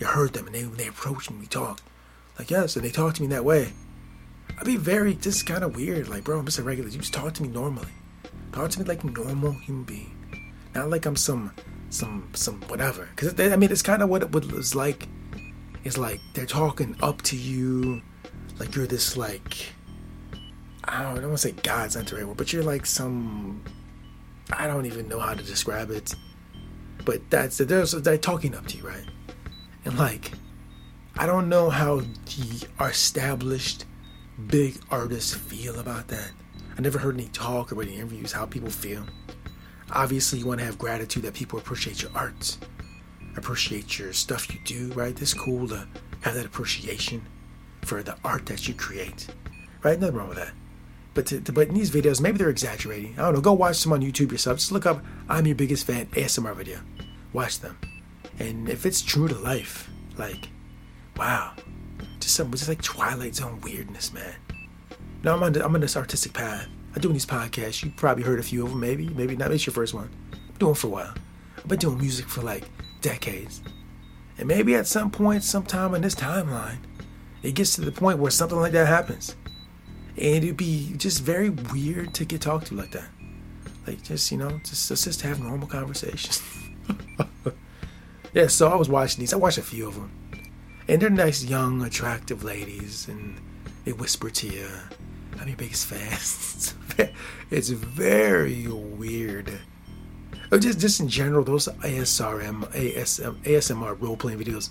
they 0.00 0.06
heard 0.06 0.32
them 0.32 0.46
and 0.46 0.54
they, 0.56 0.62
they 0.62 0.88
approached 0.88 1.30
me, 1.30 1.38
we 1.38 1.46
talked. 1.46 1.84
Like, 2.40 2.50
yes, 2.50 2.74
and 2.74 2.84
they 2.84 2.90
talked 2.90 3.16
to 3.16 3.22
me 3.22 3.28
that 3.28 3.44
way. 3.44 3.72
I'd 4.58 4.64
be 4.64 4.76
very, 4.76 5.14
just 5.14 5.46
kind 5.46 5.64
of 5.64 5.76
weird. 5.76 6.08
Like, 6.08 6.24
bro, 6.24 6.38
I'm 6.38 6.46
just 6.46 6.58
a 6.58 6.62
regular. 6.62 6.88
You 6.88 6.98
just 6.98 7.12
talk 7.12 7.34
to 7.34 7.42
me 7.42 7.48
normally. 7.48 7.88
Talk 8.52 8.70
to 8.70 8.78
me 8.80 8.84
like 8.84 9.04
normal 9.04 9.52
human 9.52 9.84
being. 9.84 10.54
Not 10.74 10.90
like 10.90 11.06
I'm 11.06 11.16
some, 11.16 11.52
some, 11.90 12.30
some 12.34 12.60
whatever. 12.62 13.08
Because, 13.14 13.38
I 13.38 13.56
mean, 13.56 13.70
it's 13.70 13.82
kind 13.82 14.02
of 14.02 14.08
what 14.08 14.22
it 14.22 14.32
was 14.32 14.74
like. 14.74 15.08
It's 15.84 15.96
like 15.96 16.20
they're 16.34 16.46
talking 16.46 16.96
up 17.00 17.22
to 17.22 17.36
you 17.36 18.02
like 18.58 18.74
you're 18.74 18.86
this 18.86 19.16
like 19.16 19.66
I 20.84 21.02
don't, 21.02 21.12
I 21.12 21.20
don't 21.20 21.28
want 21.28 21.38
to 21.40 21.48
say 21.48 21.52
God's 21.52 21.96
not 21.96 22.06
the 22.06 22.16
right 22.16 22.26
word, 22.26 22.36
but 22.36 22.52
you're 22.52 22.62
like 22.62 22.86
some 22.86 23.62
I 24.52 24.66
don't 24.66 24.86
even 24.86 25.08
know 25.08 25.18
how 25.18 25.34
to 25.34 25.42
describe 25.42 25.90
it. 25.90 26.14
But 27.04 27.28
that's 27.30 27.58
there's 27.58 27.92
they're 27.92 28.18
talking 28.18 28.54
up 28.54 28.66
to 28.68 28.78
you, 28.78 28.86
right? 28.86 29.04
And 29.84 29.98
like 29.98 30.32
I 31.18 31.26
don't 31.26 31.48
know 31.48 31.70
how 31.70 32.00
the 32.00 32.66
are 32.78 32.90
established 32.90 33.84
big 34.48 34.78
artists 34.90 35.34
feel 35.34 35.78
about 35.78 36.08
that. 36.08 36.30
I 36.76 36.80
never 36.82 36.98
heard 36.98 37.14
any 37.14 37.28
talk 37.28 37.72
or 37.72 37.82
any 37.82 37.96
interviews 37.96 38.32
how 38.32 38.46
people 38.46 38.70
feel. 38.70 39.04
Obviously, 39.90 40.40
you 40.40 40.46
want 40.46 40.60
to 40.60 40.66
have 40.66 40.78
gratitude 40.78 41.22
that 41.22 41.34
people 41.34 41.58
appreciate 41.58 42.02
your 42.02 42.10
art, 42.14 42.58
appreciate 43.36 43.98
your 43.98 44.12
stuff 44.12 44.52
you 44.52 44.60
do, 44.64 44.92
right? 44.92 45.20
It's 45.20 45.32
cool 45.32 45.68
to 45.68 45.86
have 46.22 46.34
that 46.34 46.44
appreciation 46.44 47.22
for 47.82 48.02
the 48.02 48.16
art 48.24 48.46
that 48.46 48.66
you 48.68 48.74
create. 48.74 49.28
Right? 49.82 49.98
Nothing 49.98 50.16
wrong 50.16 50.28
with 50.28 50.38
that. 50.38 50.52
But 51.14 51.26
to, 51.26 51.40
to, 51.40 51.52
but 51.52 51.68
in 51.68 51.74
these 51.74 51.90
videos, 51.90 52.20
maybe 52.20 52.36
they're 52.36 52.50
exaggerating. 52.50 53.14
I 53.14 53.22
don't 53.22 53.34
know. 53.34 53.40
Go 53.40 53.54
watch 53.54 53.82
them 53.82 53.92
on 53.92 54.02
YouTube 54.02 54.32
yourself. 54.32 54.58
Just 54.58 54.72
look 54.72 54.84
up 54.84 55.02
"I'm 55.30 55.46
your 55.46 55.54
biggest 55.54 55.86
fan" 55.86 56.06
ASMR 56.06 56.54
video. 56.54 56.80
Watch 57.32 57.60
them, 57.60 57.78
and 58.38 58.68
if 58.68 58.84
it's 58.84 59.00
true 59.00 59.26
to 59.28 59.34
life, 59.34 59.88
like, 60.18 60.48
wow, 61.16 61.54
just 62.26 62.34
some 62.34 62.50
just 62.50 62.68
like 62.68 62.82
Twilight 62.82 63.36
Zone 63.36 63.60
weirdness, 63.60 64.12
man. 64.12 64.34
Now 65.22 65.34
I'm 65.36 65.42
on 65.44 65.52
the, 65.52 65.64
I'm 65.64 65.72
on 65.76 65.80
this 65.80 65.96
artistic 65.96 66.32
path. 66.32 66.66
I'm 66.92 67.00
doing 67.00 67.12
these 67.12 67.24
podcasts. 67.24 67.84
You 67.84 67.92
probably 67.96 68.24
heard 68.24 68.40
a 68.40 68.42
few 68.42 68.64
of 68.64 68.70
them, 68.70 68.80
maybe, 68.80 69.08
maybe 69.10 69.36
not. 69.36 69.52
It's 69.52 69.64
your 69.64 69.74
first 69.74 69.94
one. 69.94 70.10
I'm 70.32 70.58
doing 70.58 70.74
for 70.74 70.88
a 70.88 70.90
while. 70.90 71.14
I've 71.56 71.68
been 71.68 71.78
doing 71.78 71.98
music 71.98 72.26
for 72.26 72.42
like 72.42 72.64
decades, 73.00 73.62
and 74.38 74.48
maybe 74.48 74.74
at 74.74 74.88
some 74.88 75.08
point, 75.08 75.44
sometime 75.44 75.94
in 75.94 76.02
this 76.02 76.16
timeline, 76.16 76.78
it 77.44 77.54
gets 77.54 77.76
to 77.76 77.80
the 77.80 77.92
point 77.92 78.18
where 78.18 78.30
something 78.32 78.58
like 78.58 78.72
that 78.72 78.88
happens. 78.88 79.36
And 80.16 80.42
it'd 80.42 80.56
be 80.56 80.94
just 80.96 81.22
very 81.22 81.50
weird 81.50 82.12
to 82.14 82.24
get 82.24 82.40
talked 82.40 82.68
to 82.68 82.74
like 82.74 82.90
that. 82.90 83.08
Like 83.86 84.02
just, 84.02 84.32
you 84.32 84.38
know, 84.38 84.58
just 84.64 84.90
let's 84.90 85.04
just 85.04 85.22
have 85.22 85.38
normal 85.38 85.68
conversations. 85.68 86.42
yeah, 88.32 88.48
so 88.48 88.66
I 88.66 88.74
was 88.74 88.88
watching 88.88 89.20
these. 89.20 89.32
I 89.32 89.36
watched 89.36 89.58
a 89.58 89.62
few 89.62 89.86
of 89.86 89.94
them. 89.94 90.10
And 90.88 91.02
they're 91.02 91.10
nice, 91.10 91.44
young, 91.44 91.82
attractive 91.82 92.44
ladies, 92.44 93.08
and 93.08 93.40
they 93.84 93.92
whisper 93.92 94.30
to 94.30 94.46
you, 94.46 94.68
I'm 95.40 95.48
your 95.48 95.56
biggest 95.56 95.86
fan. 95.86 97.10
it's 97.50 97.68
very 97.70 98.66
weird. 98.68 99.52
Oh, 100.52 100.58
just, 100.58 100.78
just 100.78 101.00
in 101.00 101.08
general, 101.08 101.42
those 101.44 101.66
ASRM, 101.66 102.70
ASM, 102.72 103.42
ASMR 103.42 104.00
role 104.00 104.16
playing 104.16 104.38
videos 104.38 104.70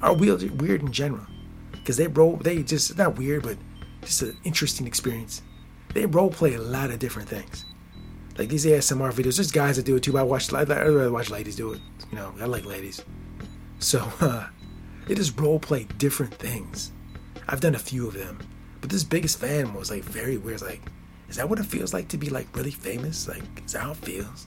are 0.00 0.14
weird, 0.14 0.60
weird 0.60 0.80
in 0.80 0.92
general 0.92 1.26
because 1.72 1.96
they 1.96 2.06
role 2.06 2.36
they 2.36 2.62
just 2.62 2.96
not 2.96 3.18
weird, 3.18 3.42
but 3.42 3.58
just 4.02 4.22
an 4.22 4.36
interesting 4.44 4.86
experience. 4.86 5.42
They 5.92 6.06
role 6.06 6.30
play 6.30 6.54
a 6.54 6.60
lot 6.60 6.90
of 6.90 6.98
different 6.98 7.28
things. 7.28 7.64
Like 8.38 8.48
these 8.48 8.64
ASMR 8.64 9.12
videos, 9.12 9.36
there's 9.36 9.50
guys 9.50 9.76
that 9.76 9.84
do 9.84 9.96
it 9.96 10.02
too. 10.02 10.16
I 10.16 10.22
watch 10.22 10.52
I 10.52 10.62
rather 10.62 11.10
watch 11.10 11.30
ladies 11.30 11.56
do 11.56 11.72
it. 11.72 11.80
You 12.10 12.16
know, 12.16 12.32
I 12.40 12.46
like 12.46 12.64
ladies, 12.64 13.04
so 13.78 14.10
uh, 14.20 14.46
they 15.10 15.16
just 15.16 15.40
role 15.40 15.58
play 15.58 15.88
different 15.98 16.32
things. 16.34 16.92
I've 17.48 17.60
done 17.60 17.74
a 17.74 17.80
few 17.80 18.06
of 18.06 18.14
them, 18.14 18.38
but 18.80 18.90
this 18.90 19.02
biggest 19.02 19.40
fan 19.40 19.74
was 19.74 19.90
like 19.90 20.04
very 20.04 20.38
weird. 20.38 20.62
Like, 20.62 20.80
is 21.28 21.34
that 21.34 21.48
what 21.48 21.58
it 21.58 21.64
feels 21.64 21.92
like 21.92 22.06
to 22.10 22.16
be 22.16 22.30
like 22.30 22.46
really 22.54 22.70
famous? 22.70 23.26
Like, 23.26 23.42
is 23.66 23.72
that 23.72 23.80
how 23.80 23.90
it 23.90 23.96
feels? 23.96 24.46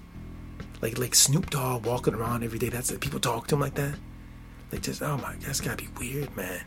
Like, 0.81 0.97
like 0.97 1.15
Snoop 1.15 1.49
Dogg 1.49 1.85
walking 1.85 2.13
around 2.13 2.45
every 2.45 2.59
day. 2.59 2.69
That's. 2.69 2.93
People 2.93 3.19
talk 3.19 3.47
to 3.47 3.55
him 3.55 3.59
like 3.59 3.73
that. 3.73 3.95
Like, 4.71 4.81
just 4.81 5.01
oh 5.01 5.17
my, 5.17 5.35
that's 5.41 5.59
gotta 5.59 5.75
be 5.75 5.89
weird, 5.99 6.33
man. 6.37 6.63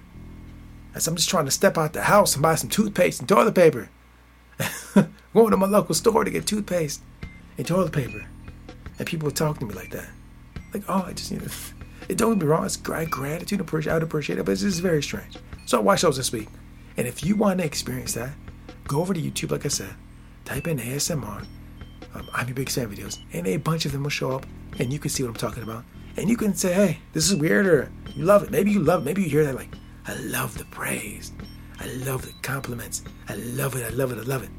As 0.95 1.09
I'm 1.09 1.17
just 1.17 1.31
trying 1.31 1.47
to 1.47 1.50
step 1.50 1.79
out 1.79 1.95
the 1.95 2.03
house 2.03 2.35
and 2.35 2.43
buy 2.43 2.57
some 2.57 2.69
toothpaste 2.69 3.21
and 3.21 3.29
toilet 3.31 3.55
paper. 3.55 3.88
Going 5.33 5.53
to 5.53 5.57
my 5.57 5.67
local 5.67 5.95
store 5.95 6.23
to 6.23 6.31
get 6.31 6.47
toothpaste 6.47 7.00
and 7.57 7.67
toilet 7.67 7.95
paper. 7.95 8.26
And 8.99 9.09
people 9.09 9.25
would 9.25 9.37
talk 9.37 9.59
to 9.61 9.65
me 9.65 9.73
like 9.73 9.93
that. 9.93 10.11
Like, 10.75 10.83
oh, 10.87 11.05
I 11.07 11.15
just 11.15 11.33
need 11.33 11.41
to. 11.45 11.75
It 12.09 12.19
don't 12.19 12.35
get 12.35 12.45
me 12.45 12.47
wrong, 12.47 12.65
it's 12.65 12.77
great 12.77 13.11
gratitude, 13.11 13.61
appreciate, 13.61 13.93
I 13.93 13.97
would 13.97 14.03
appreciate 14.03 14.39
it, 14.39 14.45
but 14.45 14.53
it's 14.53 14.63
just 14.63 14.81
very 14.81 15.03
strange. 15.03 15.37
So 15.67 15.79
I 15.79 15.81
watched 15.81 16.03
those 16.03 16.17
this 16.17 16.33
week. 16.33 16.49
And 16.97 17.07
if 17.07 17.25
you 17.25 17.37
want 17.37 17.59
to 17.59 17.65
experience 17.65 18.15
that, 18.15 18.31
go 18.87 19.01
over 19.01 19.13
to 19.13 19.21
YouTube, 19.21 19.51
like 19.51 19.65
I 19.67 19.69
said, 19.69 19.95
type 20.45 20.67
in 20.67 20.79
ASMR, 20.79 21.45
um, 22.15 22.29
I'm 22.33 22.47
your 22.47 22.55
big 22.55 22.71
fan 22.71 22.89
videos, 22.89 23.19
and 23.33 23.47
a 23.47 23.57
bunch 23.57 23.85
of 23.85 23.93
them 23.93 24.05
will 24.05 24.11
show 24.11 24.31
up, 24.31 24.47
and 24.79 24.93
you 24.93 24.99
can 24.99 25.11
see 25.11 25.23
what 25.23 25.29
I'm 25.29 25.35
talking 25.35 25.63
about. 25.63 25.85
And 26.17 26.31
you 26.31 26.37
can 26.37 26.55
say, 26.55 26.73
hey, 26.73 26.99
this 27.13 27.29
is 27.31 27.37
weird, 27.37 27.67
or 27.67 27.91
you 28.15 28.25
love 28.25 28.43
it. 28.43 28.51
Maybe 28.51 28.71
you 28.71 28.81
love 28.81 29.03
it. 29.03 29.05
Maybe 29.05 29.23
you 29.23 29.29
hear 29.29 29.45
that, 29.45 29.55
like, 29.55 29.69
I 30.07 30.15
love 30.15 30.57
the 30.57 30.65
praise. 30.67 31.33
I 31.79 31.87
love 31.87 32.25
the 32.25 32.33
compliments. 32.41 33.03
I 33.29 33.35
love 33.35 33.75
it. 33.77 33.85
I 33.85 33.91
love 33.91 34.13
it. 34.13 34.19
I 34.19 34.23
love 34.23 34.43
it. 34.43 34.51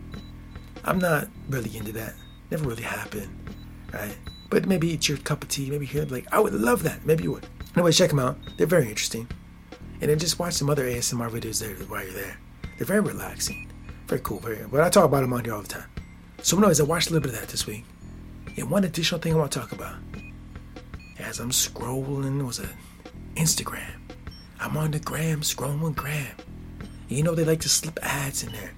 I'm 0.84 1.00
not 1.00 1.30
really 1.50 1.75
into 1.75 1.92
that. 1.94 2.13
Never 2.51 2.70
really 2.70 2.84
happened, 2.84 3.30
right? 3.92 4.16
But 4.50 4.66
maybe 4.66 4.94
it's 4.94 5.10
your 5.10 5.18
cup 5.18 5.44
of 5.44 5.50
tea. 5.50 5.70
Maybe 5.70 5.86
you're 5.88 6.06
like, 6.06 6.25
I 6.32 6.39
would 6.39 6.54
love 6.54 6.84
that. 6.84 7.06
Maybe 7.06 7.24
you 7.24 7.34
would. 7.34 7.48
Anyway, 7.75 7.92
check 7.92 8.10
them 8.10 8.20
out. 8.20 8.38
They're 8.58 8.68
very 8.68 8.88
interesting. 8.88 9.27
And 10.00 10.10
then 10.10 10.20
just 10.20 10.39
watch 10.39 10.54
some 10.54 10.70
other 10.70 10.86
ASMR 10.86 11.30
videos 11.30 11.60
there 11.60 11.75
while 11.88 12.04
you're 12.04 12.13
there. 12.13 12.38
They're 12.77 12.86
very 12.86 13.01
relaxing. 13.01 13.72
Very 14.08 14.22
cool. 14.22 14.39
Very. 14.39 14.66
But 14.70 14.82
I 14.82 14.89
talk 14.89 15.06
about 15.06 15.22
them 15.22 15.34
on 15.34 15.44
here 15.44 15.54
all 15.54 15.62
the 15.62 15.68
time. 15.68 15.89
So, 16.42 16.58
anyways, 16.58 16.80
I 16.80 16.84
watched 16.84 17.10
a 17.10 17.13
little 17.13 17.27
bit 17.27 17.36
of 17.36 17.42
that 17.42 17.50
this 17.50 17.66
week. 17.68 17.84
And 18.56 18.72
one 18.72 18.84
additional 18.84 19.20
thing 19.20 19.34
I 19.34 19.38
want 19.38 19.51
to 19.51 19.60
talk 19.60 19.72
about, 19.72 19.96
as 21.20 21.39
I'm 21.39 21.51
scrolling, 21.51 22.46
was 22.46 22.60
a 22.60 22.70
Instagram. 23.36 24.00
I'm 24.60 24.77
on 24.77 24.92
the 24.92 25.00
gram, 25.00 25.42
scrolling 25.42 25.96
gram. 25.96 26.36
And 26.80 27.18
you 27.18 27.24
know 27.24 27.36
they 27.36 27.46
like 27.46 27.62
to 27.62 27.70
slip 27.70 28.00
ads 28.01 28.44
in 28.44 28.51
there. 28.51 28.74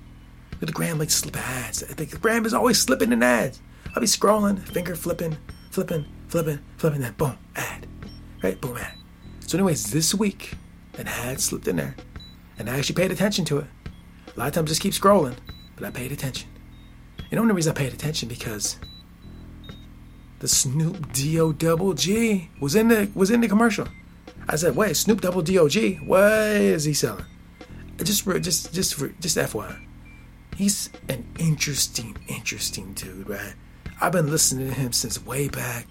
The 0.59 0.71
gram 0.71 0.99
likes 0.99 1.13
to 1.13 1.19
slip 1.19 1.37
ads. 1.37 1.79
The 1.79 2.05
gram 2.05 2.45
is 2.45 2.53
always 2.53 2.79
slipping 2.79 3.13
in 3.13 3.23
ads. 3.23 3.61
I'll 3.95 4.01
be 4.01 4.07
scrolling, 4.07 4.59
finger 4.59 4.95
flipping, 4.95 5.37
flipping, 5.69 6.05
flipping, 6.27 6.59
flipping, 6.77 7.01
then 7.01 7.13
boom, 7.13 7.37
ad. 7.55 7.87
Right? 8.43 8.59
Boom, 8.59 8.77
ad. 8.77 8.93
So, 9.45 9.57
anyways, 9.57 9.91
this 9.91 10.13
week, 10.13 10.53
an 10.97 11.07
ad 11.07 11.39
slipped 11.41 11.67
in 11.67 11.77
there. 11.77 11.95
And 12.57 12.69
I 12.69 12.77
actually 12.77 12.95
paid 12.95 13.11
attention 13.11 13.45
to 13.45 13.59
it. 13.59 13.67
A 14.35 14.39
lot 14.39 14.47
of 14.47 14.53
times 14.53 14.69
I 14.69 14.71
just 14.71 14.81
keep 14.81 14.93
scrolling, 14.93 15.35
but 15.75 15.85
I 15.85 15.91
paid 15.91 16.11
attention. 16.11 16.49
And 17.17 17.31
the 17.31 17.37
only 17.37 17.53
reason 17.53 17.71
I 17.71 17.75
paid 17.75 17.93
attention 17.93 18.27
because 18.27 18.77
the 20.39 20.47
Snoop 20.47 21.11
D-O 21.13 21.51
double 21.51 21.93
G 21.93 22.49
was 22.59 22.75
in 22.75 22.87
the 22.87 23.09
was 23.13 23.31
in 23.31 23.41
the 23.41 23.47
commercial. 23.47 23.87
I 24.47 24.55
said, 24.55 24.75
wait, 24.75 24.95
Snoop 24.97 25.21
double 25.21 25.43
D-O-G, 25.43 25.95
what 25.97 26.31
is 26.31 26.83
he 26.83 26.93
selling? 26.93 27.25
Just 27.97 28.23
for, 28.23 28.39
just 28.39 28.73
just 28.73 28.95
for, 28.95 29.09
just 29.19 29.37
FYI. 29.37 29.85
He's 30.55 30.89
an 31.07 31.25
interesting, 31.37 32.17
interesting 32.27 32.93
dude, 32.93 33.29
right? 33.29 33.53
I've 34.01 34.13
been 34.13 34.29
listening 34.29 34.69
to 34.69 34.73
him 34.73 34.93
since 34.93 35.23
way 35.25 35.49
back. 35.49 35.85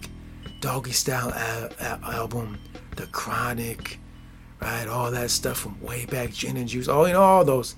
Doggy 0.61 0.91
Style 0.91 1.31
al- 1.31 1.69
al- 1.79 2.11
album, 2.11 2.57
The 2.95 3.05
Chronic, 3.07 3.99
right? 4.59 4.87
All 4.87 5.11
that 5.11 5.29
stuff 5.29 5.59
from 5.59 5.79
way 5.79 6.05
back, 6.05 6.31
Gin 6.31 6.57
and 6.57 6.67
Juice, 6.67 6.87
all 6.87 7.07
you 7.07 7.13
know, 7.13 7.21
all 7.21 7.45
those. 7.45 7.75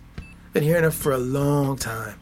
Been 0.54 0.64
hearing 0.64 0.86
him 0.86 0.92
for 0.92 1.12
a 1.12 1.18
long 1.18 1.76
time. 1.76 2.20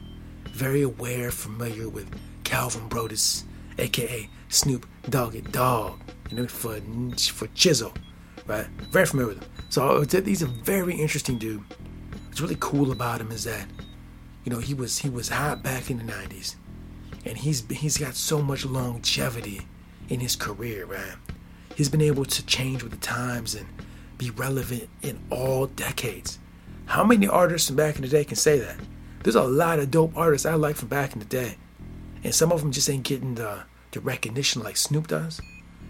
Very 0.54 0.82
aware, 0.82 1.30
familiar 1.30 1.88
with 1.88 2.10
Calvin 2.44 2.88
Broadus, 2.88 3.46
aka 3.78 4.28
Snoop 4.50 4.88
Doggy 5.10 5.42
Dogg, 5.42 6.00
you 6.32 6.38
know, 6.38 6.48
for 6.48 6.80
for 7.32 7.48
Chisel, 7.54 7.94
right? 8.48 8.66
Very 8.92 9.06
familiar 9.06 9.36
with 9.36 9.44
him. 9.44 9.50
So 9.70 10.04
he's 10.04 10.42
a 10.42 10.48
very 10.48 10.96
interesting 10.96 11.38
dude. 11.38 11.64
What's 12.26 12.42
really 12.42 12.58
cool 12.60 12.92
about 12.92 13.22
him 13.22 13.32
is 13.32 13.44
that, 13.44 13.68
you 14.44 14.52
know, 14.52 14.58
he 14.60 14.74
was 14.74 14.98
he 14.98 15.10
was 15.10 15.30
hot 15.30 15.62
back 15.62 15.92
in 15.92 15.98
the 16.00 16.12
'90s, 16.12 16.56
and 17.30 17.38
he's 17.38 17.64
he's 17.70 17.98
got 17.98 18.16
so 18.16 18.42
much 18.42 18.66
longevity 18.66 19.62
in 20.10 20.20
his 20.20 20.36
career, 20.36 20.86
right? 20.86 21.16
He's 21.76 21.88
been 21.88 22.02
able 22.02 22.26
to 22.26 22.46
change 22.46 22.82
with 22.82 22.92
the 22.92 22.98
times 22.98 23.54
and 23.54 23.68
be 24.18 24.32
relevant 24.32 24.90
in 25.04 25.20
all 25.30 25.68
decades. 25.68 26.40
How 26.88 27.04
many 27.04 27.28
artists 27.28 27.68
from 27.68 27.78
back 27.78 27.96
in 27.96 28.02
the 28.02 28.08
day 28.08 28.24
can 28.24 28.36
say 28.36 28.58
that? 28.58 28.78
There's 29.24 29.36
a 29.36 29.44
lot 29.44 29.78
of 29.78 29.92
dope 29.92 30.18
artists 30.18 30.46
I 30.46 30.56
like 30.56 30.76
from 30.76 30.88
back 30.88 31.14
in 31.14 31.20
the 31.20 31.26
day. 31.26 31.56
And 32.24 32.34
some 32.34 32.52
of 32.52 32.62
them 32.62 32.72
just 32.72 32.90
ain't 32.90 33.04
getting 33.04 33.36
the, 33.36 33.64
the 33.92 34.00
recognition 34.02 34.64
like 34.64 34.76
Snoop 34.76 35.08
does. 35.08 35.40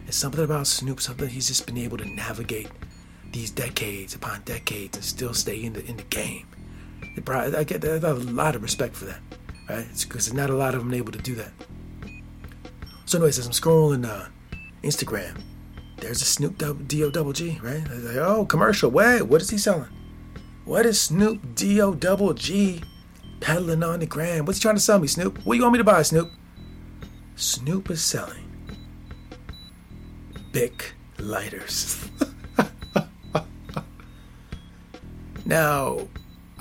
And 0.06 0.14
something 0.14 0.44
about 0.44 0.68
Snoop, 0.68 1.00
something 1.00 1.30
he's 1.30 1.48
just 1.48 1.66
been 1.66 1.78
able 1.78 1.98
to 1.98 2.06
navigate 2.06 2.70
these 3.32 3.50
decades 3.50 4.14
upon 4.14 4.42
decades 4.42 4.98
and 4.98 5.06
still 5.06 5.34
stay 5.34 5.64
in 5.64 5.74
the 5.74 5.86
in 5.86 5.98
the 5.98 6.04
game. 6.04 6.48
I 7.28 7.64
get 7.64 7.84
a 7.84 8.14
lot 8.14 8.56
of 8.56 8.62
respect 8.62 8.96
for 8.96 9.06
that, 9.06 9.22
right? 9.70 9.86
It's 9.92 10.06
because 10.06 10.34
not 10.34 10.50
a 10.50 10.56
lot 10.56 10.74
of 10.74 10.82
them 10.82 10.94
able 10.94 11.12
to 11.12 11.20
do 11.20 11.36
that. 11.36 11.52
So, 13.06 13.18
anyways, 13.18 13.40
as 13.40 13.46
I'm 13.46 13.54
scrolling 13.54 14.06
uh, 14.06 14.28
Instagram, 14.84 15.42
there's 15.98 16.22
a 16.22 16.26
Snoop 16.26 16.58
D-O 16.88 17.10
double 17.10 17.34
G, 17.34 17.60
right? 17.62 17.84
Like, 17.90 18.16
oh, 18.18 18.46
commercial. 18.46 18.92
Wait, 18.92 19.24
what 19.24 19.42
is 19.42 19.50
he 19.50 19.58
selling? 19.58 19.90
What 20.66 20.86
is 20.86 21.02
Snoop 21.02 21.56
D-O 21.56 21.96
double 21.96 22.34
G 22.34 22.82
peddling 23.40 23.84
on 23.84 24.00
the 24.00 24.06
gram? 24.06 24.46
What's 24.46 24.60
he 24.60 24.62
trying 24.62 24.76
to 24.76 24.82
sell 24.82 25.00
me, 25.00 25.08
Snoop? 25.08 25.40
What 25.46 25.54
do 25.54 25.58
you 25.58 25.64
want 25.64 25.74
me 25.74 25.80
to 25.80 25.84
buy, 25.84 26.04
Snoop? 26.04 26.32
Snoop 27.36 27.90
is 27.90 28.04
selling 28.04 28.46
Bic 30.52 30.94
lighters. 31.18 32.10
now, 35.46 36.08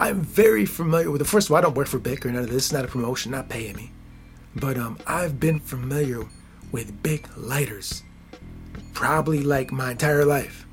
I'm 0.00 0.20
very 0.20 0.64
familiar 0.64 1.10
with 1.10 1.18
the 1.18 1.24
first 1.24 1.48
of 1.48 1.52
all, 1.52 1.58
I 1.58 1.60
don't 1.60 1.74
work 1.74 1.88
for 1.88 1.98
Bic 1.98 2.24
or 2.24 2.30
none 2.30 2.44
of 2.44 2.50
this. 2.50 2.66
It's 2.66 2.72
not 2.72 2.84
a 2.84 2.88
promotion, 2.88 3.32
not 3.32 3.48
paying 3.48 3.74
me. 3.74 3.90
But 4.54 4.78
um, 4.78 4.98
I've 5.06 5.40
been 5.40 5.58
familiar 5.58 6.24
with 6.70 7.02
Bic 7.02 7.26
lighters 7.36 8.04
probably 8.94 9.42
like 9.42 9.70
my 9.70 9.92
entire 9.92 10.24
life. 10.24 10.66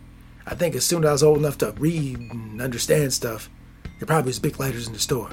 I 0.45 0.55
think 0.55 0.75
as 0.75 0.85
soon 0.85 1.03
as 1.03 1.09
I 1.09 1.11
was 1.11 1.23
old 1.23 1.39
enough 1.39 1.57
to 1.59 1.71
read 1.77 2.17
and 2.19 2.61
understand 2.61 3.13
stuff, 3.13 3.49
there 3.99 4.05
probably 4.07 4.29
was 4.29 4.39
Bic 4.39 4.59
lighters 4.59 4.87
in 4.87 4.93
the 4.93 4.99
store. 4.99 5.29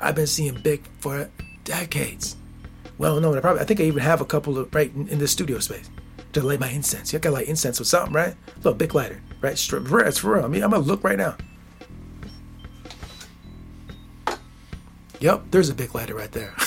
I've 0.00 0.14
been 0.14 0.26
seeing 0.26 0.60
Bic 0.60 0.84
for 0.98 1.30
decades. 1.64 2.36
Well, 2.98 3.20
no, 3.20 3.34
I 3.34 3.40
probably 3.40 3.62
I 3.62 3.64
think 3.64 3.80
I 3.80 3.84
even 3.84 4.02
have 4.02 4.20
a 4.20 4.24
couple 4.24 4.58
of 4.58 4.74
right 4.74 4.92
in, 4.94 5.08
in 5.08 5.18
the 5.18 5.28
studio 5.28 5.58
space 5.60 5.88
to 6.32 6.42
light 6.42 6.60
my 6.60 6.70
incense. 6.70 7.12
You 7.12 7.18
got 7.18 7.30
to 7.30 7.34
light 7.34 7.48
incense 7.48 7.78
with 7.78 7.88
something, 7.88 8.12
right? 8.12 8.34
A 8.34 8.56
little 8.58 8.74
Bic 8.74 8.94
lighter, 8.94 9.22
right? 9.40 9.52
It's 9.52 9.66
for 9.66 9.78
real. 9.80 10.44
I 10.44 10.48
mean, 10.48 10.62
I'm 10.62 10.70
gonna 10.70 10.82
look 10.82 11.04
right 11.04 11.18
now. 11.18 11.36
Yep, 15.20 15.44
there's 15.50 15.68
a 15.70 15.74
Bic 15.74 15.94
lighter 15.94 16.14
right 16.14 16.32
there. 16.32 16.54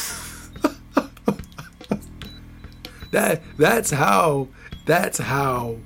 that 3.11 3.41
that's 3.57 3.91
how 3.91 4.47
that's 4.89 5.19
how. 5.19 5.77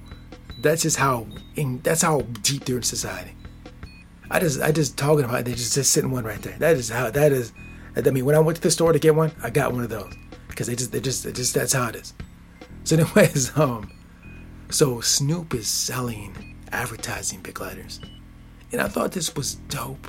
That's 0.62 0.84
just 0.84 0.96
how. 0.96 1.28
In, 1.58 1.82
that's 1.82 2.02
how 2.02 2.22
deep 2.42 2.64
they're 2.64 2.78
in 2.78 2.84
society. 2.84 3.36
I 4.32 4.40
just, 4.40 4.62
I 4.62 4.72
just 4.72 4.98
talking 4.98 5.26
about. 5.26 5.42
It, 5.42 5.46
they 5.48 5.52
just, 5.56 5.74
just 5.74 5.92
sitting 5.92 6.10
one 6.10 6.24
right 6.24 6.42
there. 6.42 6.58
That 6.58 6.78
is 6.78 6.88
how. 6.90 7.10
That 7.10 7.34
is. 7.34 7.52
I 7.98 8.02
mean, 8.12 8.24
when 8.24 8.34
I 8.34 8.40
went 8.40 8.56
to 8.56 8.62
the 8.62 8.72
store 8.72 8.94
to 8.94 9.00
get 9.00 9.14
one, 9.14 9.34
I 9.44 9.50
got 9.50 9.74
one 9.74 9.84
of 9.84 9.90
those 9.90 10.14
because 10.48 10.68
they 10.68 10.76
just, 10.78 10.94
they 10.94 11.02
just, 11.02 11.26
they 11.26 11.34
just. 11.34 11.54
That's 11.54 11.74
how 11.74 11.90
it 11.90 11.98
is. 11.98 12.14
So, 12.86 12.96
anyways, 12.96 13.58
um, 13.58 13.92
so 14.70 15.02
Snoop 15.02 15.54
is 15.54 15.68
selling 15.68 16.56
advertising 16.72 17.42
Bic 17.42 17.60
lighters, 17.60 18.00
and 18.72 18.80
I 18.80 18.88
thought 18.88 19.12
this 19.12 19.36
was 19.36 19.56
dope. 19.56 20.08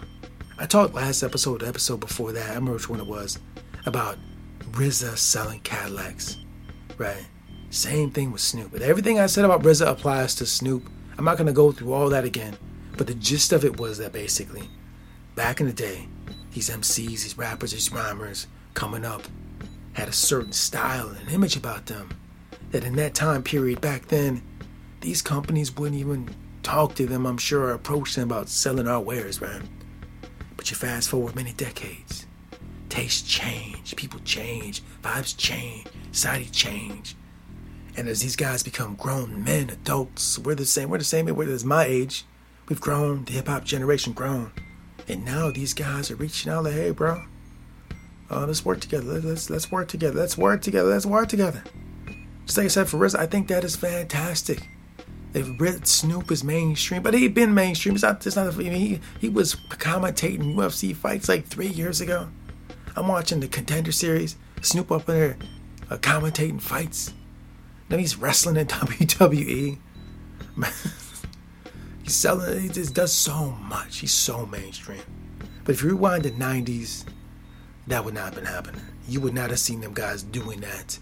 I 0.57 0.67
talked 0.67 0.95
last 0.95 1.25
episode, 1.25 1.63
the 1.63 1.69
episode 1.69 1.99
before 1.99 2.31
that, 2.33 2.51
I 2.51 2.55
remember 2.55 2.75
which 2.75 2.89
one 2.89 3.01
it 3.01 3.07
was, 3.07 3.41
about 3.87 4.19
RZA 4.71 5.19
selling 5.19 5.59
Cadillacs, 5.61 6.37
right? 6.97 7.27
Same 7.71 8.13
thing 8.13 8.31
with 8.31 8.41
Snoop. 8.41 8.71
But 8.71 8.83
everything 8.83 9.19
I 9.19 9.27
said 9.27 9.45
about 9.45 9.63
RZA 9.63 9.89
applies 9.89 10.37
to 10.37 10.47
Snoop. 10.47 10.89
I'm 11.19 11.25
not 11.25 11.39
gonna 11.39 11.53
go 11.53 11.73
through 11.73 11.93
all 11.93 12.09
that 12.11 12.25
again. 12.25 12.57
But 12.97 13.09
the 13.09 13.15
gist 13.15 13.53
of 13.53 13.65
it 13.65 13.81
was 13.81 13.99
that 13.99 14.13
basically, 14.13 14.69
back 15.35 15.61
in 15.61 15.67
the 15.67 15.73
day, 15.73 16.07
these 16.53 16.71
MCs, 16.71 17.07
these 17.07 17.37
rappers, 17.37 17.73
these 17.73 17.91
rhymers 17.91 18.47
coming 18.75 19.05
up 19.05 19.23
had 19.95 20.09
a 20.09 20.13
certain 20.13 20.53
style 20.53 21.09
and 21.09 21.29
image 21.31 21.57
about 21.57 21.87
them 21.87 22.11
that 22.71 22.85
in 22.85 22.95
that 22.95 23.15
time 23.15 23.43
period 23.43 23.81
back 23.81 24.07
then, 24.07 24.41
these 25.01 25.21
companies 25.21 25.75
wouldn't 25.75 26.01
even 26.01 26.33
talk 26.63 26.95
to 26.95 27.07
them, 27.07 27.27
I'm 27.27 27.39
sure, 27.39 27.65
or 27.65 27.73
approach 27.73 28.15
them 28.15 28.31
about 28.31 28.49
selling 28.49 28.87
our 28.87 29.01
wares, 29.01 29.41
man. 29.41 29.69
But 30.65 30.71
you 30.71 30.77
fast 30.79 31.11
forward 31.11 31.37
many 31.37 31.53
decades, 31.53 32.25
tastes 32.89 33.21
change, 33.21 33.95
people 33.97 34.19
change, 34.21 34.83
vibes 35.03 35.37
change, 35.37 35.89
society 36.11 36.47
change. 36.47 37.17
And 37.99 38.09
as 38.09 38.23
these 38.23 38.35
guys 38.35 38.63
become 38.63 38.95
grown 38.95 39.45
men, 39.45 39.69
adults, 39.69 40.39
we're 40.39 40.55
the 40.55 40.65
same. 40.65 40.89
We're 40.89 40.97
the 40.97 41.05
same. 41.05 41.29
As 41.29 41.67
my 41.67 41.85
age. 41.85 42.25
We've 42.67 42.81
grown. 42.81 43.27
The 43.27 43.33
hip 43.33 43.49
hop 43.49 43.65
generation 43.65 44.15
grown. 44.15 44.53
And 45.07 45.23
now 45.23 45.51
these 45.51 45.75
guys 45.75 46.11
are 46.11 46.17
reaching 46.17 46.51
out 46.51 46.65
like, 46.65 46.73
hey, 46.73 46.93
bro, 46.93 47.25
uh, 48.31 48.47
let's 48.47 48.65
work 48.65 48.81
together. 48.81 49.21
Let's 49.21 49.51
let's 49.51 49.71
work 49.71 49.89
together. 49.89 50.19
Let's 50.19 50.39
work 50.39 50.63
together. 50.63 50.89
Let's 50.89 51.05
work 51.05 51.29
together. 51.29 51.63
Just 52.47 52.57
like 52.57 52.65
I 52.65 52.69
said 52.69 52.89
for 52.89 52.97
RZA, 52.97 53.19
I 53.19 53.27
think 53.27 53.49
that 53.49 53.65
is 53.65 53.77
fantastic. 53.77 54.67
They've 55.35 55.85
Snoop 55.85 56.31
is 56.31 56.45
mainstream, 56.45 57.03
but 57.03 57.13
he 57.13 57.27
been 57.27 57.55
mainstream. 57.55 57.97
It's 57.97 58.05
not. 58.05 58.25
It's 58.25 58.37
not. 58.37 58.55
I 58.55 58.57
mean, 58.57 58.71
he 58.71 59.01
he 59.21 59.29
was 59.29 59.57
commentating 59.69 60.55
UFC 60.55 60.95
fights 60.95 61.29
like 61.29 61.45
three 61.45 61.67
years 61.67 62.01
ago. 62.01 62.29
I'm 62.95 63.09
watching 63.09 63.41
the 63.41 63.49
Contender 63.49 63.91
Series. 63.91 64.37
Snoop 64.63 64.93
up 64.93 65.09
in 65.09 65.15
there 65.17 65.37
uh, 65.91 65.97
commentating 65.97 66.61
fights. 66.61 67.13
Then 67.89 67.99
he's 67.99 68.17
wrestling 68.17 68.57
in 68.57 68.67
WWE. 68.69 69.79
he's 72.05 72.15
selling. 72.15 72.61
He 72.61 72.69
just 72.69 72.95
does 72.95 73.13
so 73.13 73.51
much. 73.51 73.99
He's 73.99 74.13
so 74.13 74.47
mainstream. 74.47 75.03
But 75.65 75.75
if 75.75 75.83
you 75.83 75.89
rewind 75.89 76.23
the 76.23 76.31
'90s, 76.31 77.07
that 77.89 78.05
would 78.05 78.15
not 78.15 78.27
have 78.27 78.35
been 78.37 78.45
happening. 78.45 78.83
You 79.09 79.21
would 79.23 79.35
not 79.35 79.51
have 79.51 79.59
seen 79.59 79.81
them 79.81 79.95
guys 79.95 80.23
doing 80.23 80.61
that. 80.61 80.97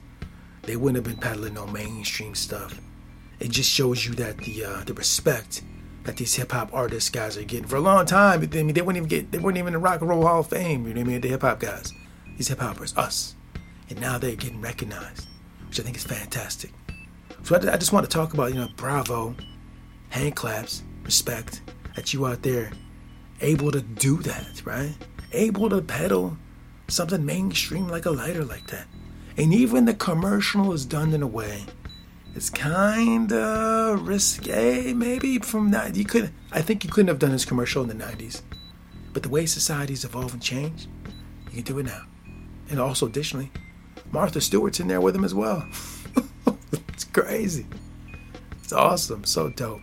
They 0.63 0.77
wouldn't 0.77 1.05
have 1.05 1.15
been 1.15 1.23
peddling 1.23 1.53
no 1.53 1.67
mainstream 1.67 2.35
stuff. 2.35 2.81
It 3.43 3.51
just 3.51 3.69
shows 3.69 4.07
you 4.07 4.15
that 4.15 4.39
the 4.39 4.65
uh, 4.65 4.85
the 4.85 4.95
respect 4.95 5.65
that 6.05 6.17
these 6.17 6.33
hip 6.37 6.53
hop 6.53 6.73
artists 6.73 7.11
guys 7.11 7.37
are 7.37 7.43
getting 7.43 7.67
for 7.67 7.75
a 7.75 7.81
long 7.81 8.07
time. 8.07 8.41
I 8.41 8.47
mean, 8.47 8.73
they 8.73 8.83
wouldn't 8.83 8.97
even 8.97 9.09
get, 9.09 9.33
they 9.33 9.39
weren't 9.39 9.57
even 9.57 9.69
in 9.69 9.73
the 9.73 9.79
Rock 9.81 10.01
and 10.01 10.09
Roll 10.09 10.23
Hall 10.23 10.41
of 10.41 10.47
Fame. 10.47 10.87
You 10.87 10.95
know 10.95 11.01
what 11.01 11.09
I 11.09 11.11
mean? 11.11 11.21
The 11.21 11.29
hip 11.29 11.43
hop 11.43 11.59
guys, 11.59 11.93
these 12.37 12.47
hip 12.47 12.61
hoppers, 12.61 12.97
us, 12.97 13.35
and 13.91 14.01
now 14.01 14.17
they're 14.17 14.37
getting 14.37 14.61
recognized, 14.61 15.27
which 15.67 15.81
I 15.81 15.83
think 15.83 15.97
is 15.97 16.05
fantastic. 16.05 16.71
So 17.43 17.57
I, 17.57 17.73
I 17.73 17.77
just 17.79 17.93
want 17.93 18.09
to 18.09 18.11
talk 18.11 18.33
about, 18.33 18.55
you 18.55 18.61
know, 18.61 18.69
bravo, 18.77 19.35
hand 20.11 20.37
claps, 20.37 20.85
respect 21.03 21.63
that 21.97 22.15
you 22.15 22.25
out 22.27 22.43
there 22.43 22.71
able 23.41 23.73
to 23.73 23.81
do 23.81 24.19
that, 24.19 24.65
right? 24.65 24.95
Able 25.33 25.69
to 25.69 25.83
peddle 25.83 26.37
something 26.87 27.27
mainstream 27.27 27.89
like 27.89 28.07
a 28.07 28.11
lighter 28.11 28.45
like 28.45 28.69
that. 28.69 28.87
And 29.37 29.53
even 29.53 29.85
the 29.85 29.95
commercial 29.95 30.73
is 30.73 30.87
done 30.87 31.13
in 31.13 31.23
a 31.23 31.27
way 31.27 31.65
it's 32.35 32.49
kind 32.49 33.33
of 33.33 34.09
risque, 34.09 34.93
maybe 34.95 35.39
from 35.39 35.71
that. 35.73 35.95
You 35.97 36.05
could, 36.05 36.33
I 36.51 36.63
think 36.63 36.85
you 36.85 36.91
couldn't 36.91 37.09
have 37.09 37.19
done 37.19 37.33
this 37.33 37.45
commercial 37.45 37.83
in 37.83 37.89
the 37.89 38.05
90s. 38.05 38.43
But 39.13 39.23
the 39.23 39.29
way 39.29 39.45
society's 39.45 40.05
evolved 40.05 40.33
and 40.33 40.43
changed, 40.43 40.89
you 41.51 41.63
can 41.63 41.75
do 41.75 41.79
it 41.79 41.87
now. 41.87 42.05
And 42.71 42.81
also, 42.81 43.07
additionally, 43.07 43.51
Martha 44.11 44.41
Stewart's 44.41 44.81
in 44.81 44.89
there 44.89 45.01
with 45.01 45.15
him 45.15 45.25
as 45.25 45.35
well. 45.35 45.67
it's 46.73 47.05
crazy. 47.05 47.67
It's 48.63 48.73
awesome. 48.73 49.25
So 49.25 49.51
dope. 49.51 49.83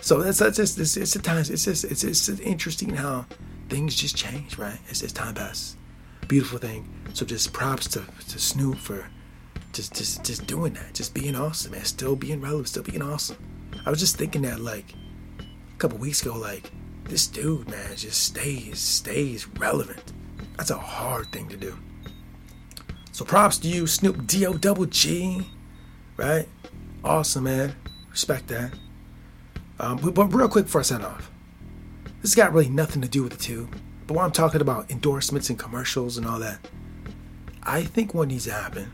So 0.00 0.22
that's, 0.22 0.38
that's 0.38 0.58
just, 0.58 0.78
it's, 0.78 0.96
it's 0.96 1.14
the 1.14 1.18
times, 1.18 1.50
it's 1.50 1.64
just, 1.64 1.84
it's, 1.84 2.04
it's 2.04 2.28
interesting 2.28 2.90
how 2.90 3.26
things 3.68 3.96
just 3.96 4.16
change, 4.16 4.56
right? 4.56 4.78
It's, 4.88 5.02
as 5.02 5.12
time 5.12 5.34
passes. 5.34 5.76
Beautiful 6.28 6.58
thing. 6.58 6.88
So 7.12 7.26
just 7.26 7.52
props 7.52 7.88
to, 7.88 8.04
to 8.28 8.38
Snoop 8.38 8.78
for 8.78 9.08
just 9.76 9.94
just 9.94 10.24
just 10.24 10.46
doing 10.46 10.72
that, 10.72 10.94
just 10.94 11.14
being 11.14 11.36
awesome, 11.36 11.72
man. 11.72 11.84
Still 11.84 12.16
being 12.16 12.40
relevant, 12.40 12.68
still 12.68 12.82
being 12.82 13.02
awesome. 13.02 13.36
I 13.84 13.90
was 13.90 14.00
just 14.00 14.16
thinking 14.16 14.42
that 14.42 14.60
like 14.60 14.94
a 15.38 15.78
couple 15.78 15.98
weeks 15.98 16.22
ago, 16.22 16.34
like 16.36 16.70
this 17.04 17.26
dude, 17.26 17.68
man, 17.68 17.94
just 17.94 18.22
stays 18.22 18.80
stays 18.80 19.46
relevant. 19.46 20.12
That's 20.56 20.70
a 20.70 20.78
hard 20.78 21.30
thing 21.30 21.48
to 21.50 21.56
do. 21.56 21.76
So 23.12 23.24
props 23.24 23.58
to 23.58 23.68
you, 23.68 23.86
Snoop 23.86 24.26
D 24.26 24.46
O 24.46 24.54
double 24.54 24.86
G, 24.86 25.46
right? 26.16 26.48
Awesome, 27.04 27.44
man. 27.44 27.76
Respect 28.10 28.48
that. 28.48 28.72
Um, 29.78 29.98
but, 29.98 30.14
but 30.14 30.26
real 30.34 30.48
quick 30.48 30.64
before 30.64 30.80
I 30.80 30.84
sign 30.84 31.02
off, 31.02 31.30
this 32.22 32.34
got 32.34 32.52
really 32.52 32.70
nothing 32.70 33.02
to 33.02 33.08
do 33.08 33.22
with 33.22 33.32
the 33.32 33.38
two. 33.38 33.68
But 34.06 34.14
when 34.14 34.24
I'm 34.24 34.32
talking 34.32 34.62
about 34.62 34.90
endorsements 34.90 35.50
and 35.50 35.58
commercials 35.58 36.16
and 36.16 36.26
all 36.26 36.38
that, 36.38 36.66
I 37.62 37.82
think 37.82 38.14
what 38.14 38.28
needs 38.28 38.44
to 38.44 38.52
happen 38.52 38.90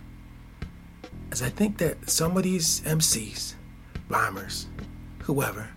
is 1.33 1.43
I 1.43 1.49
think 1.49 1.79
that 1.79 2.09
some 2.09 2.37
of 2.37 2.43
these 2.43 2.81
MCs, 2.83 3.55
rhymers, 4.09 4.67
whoever, 5.23 5.69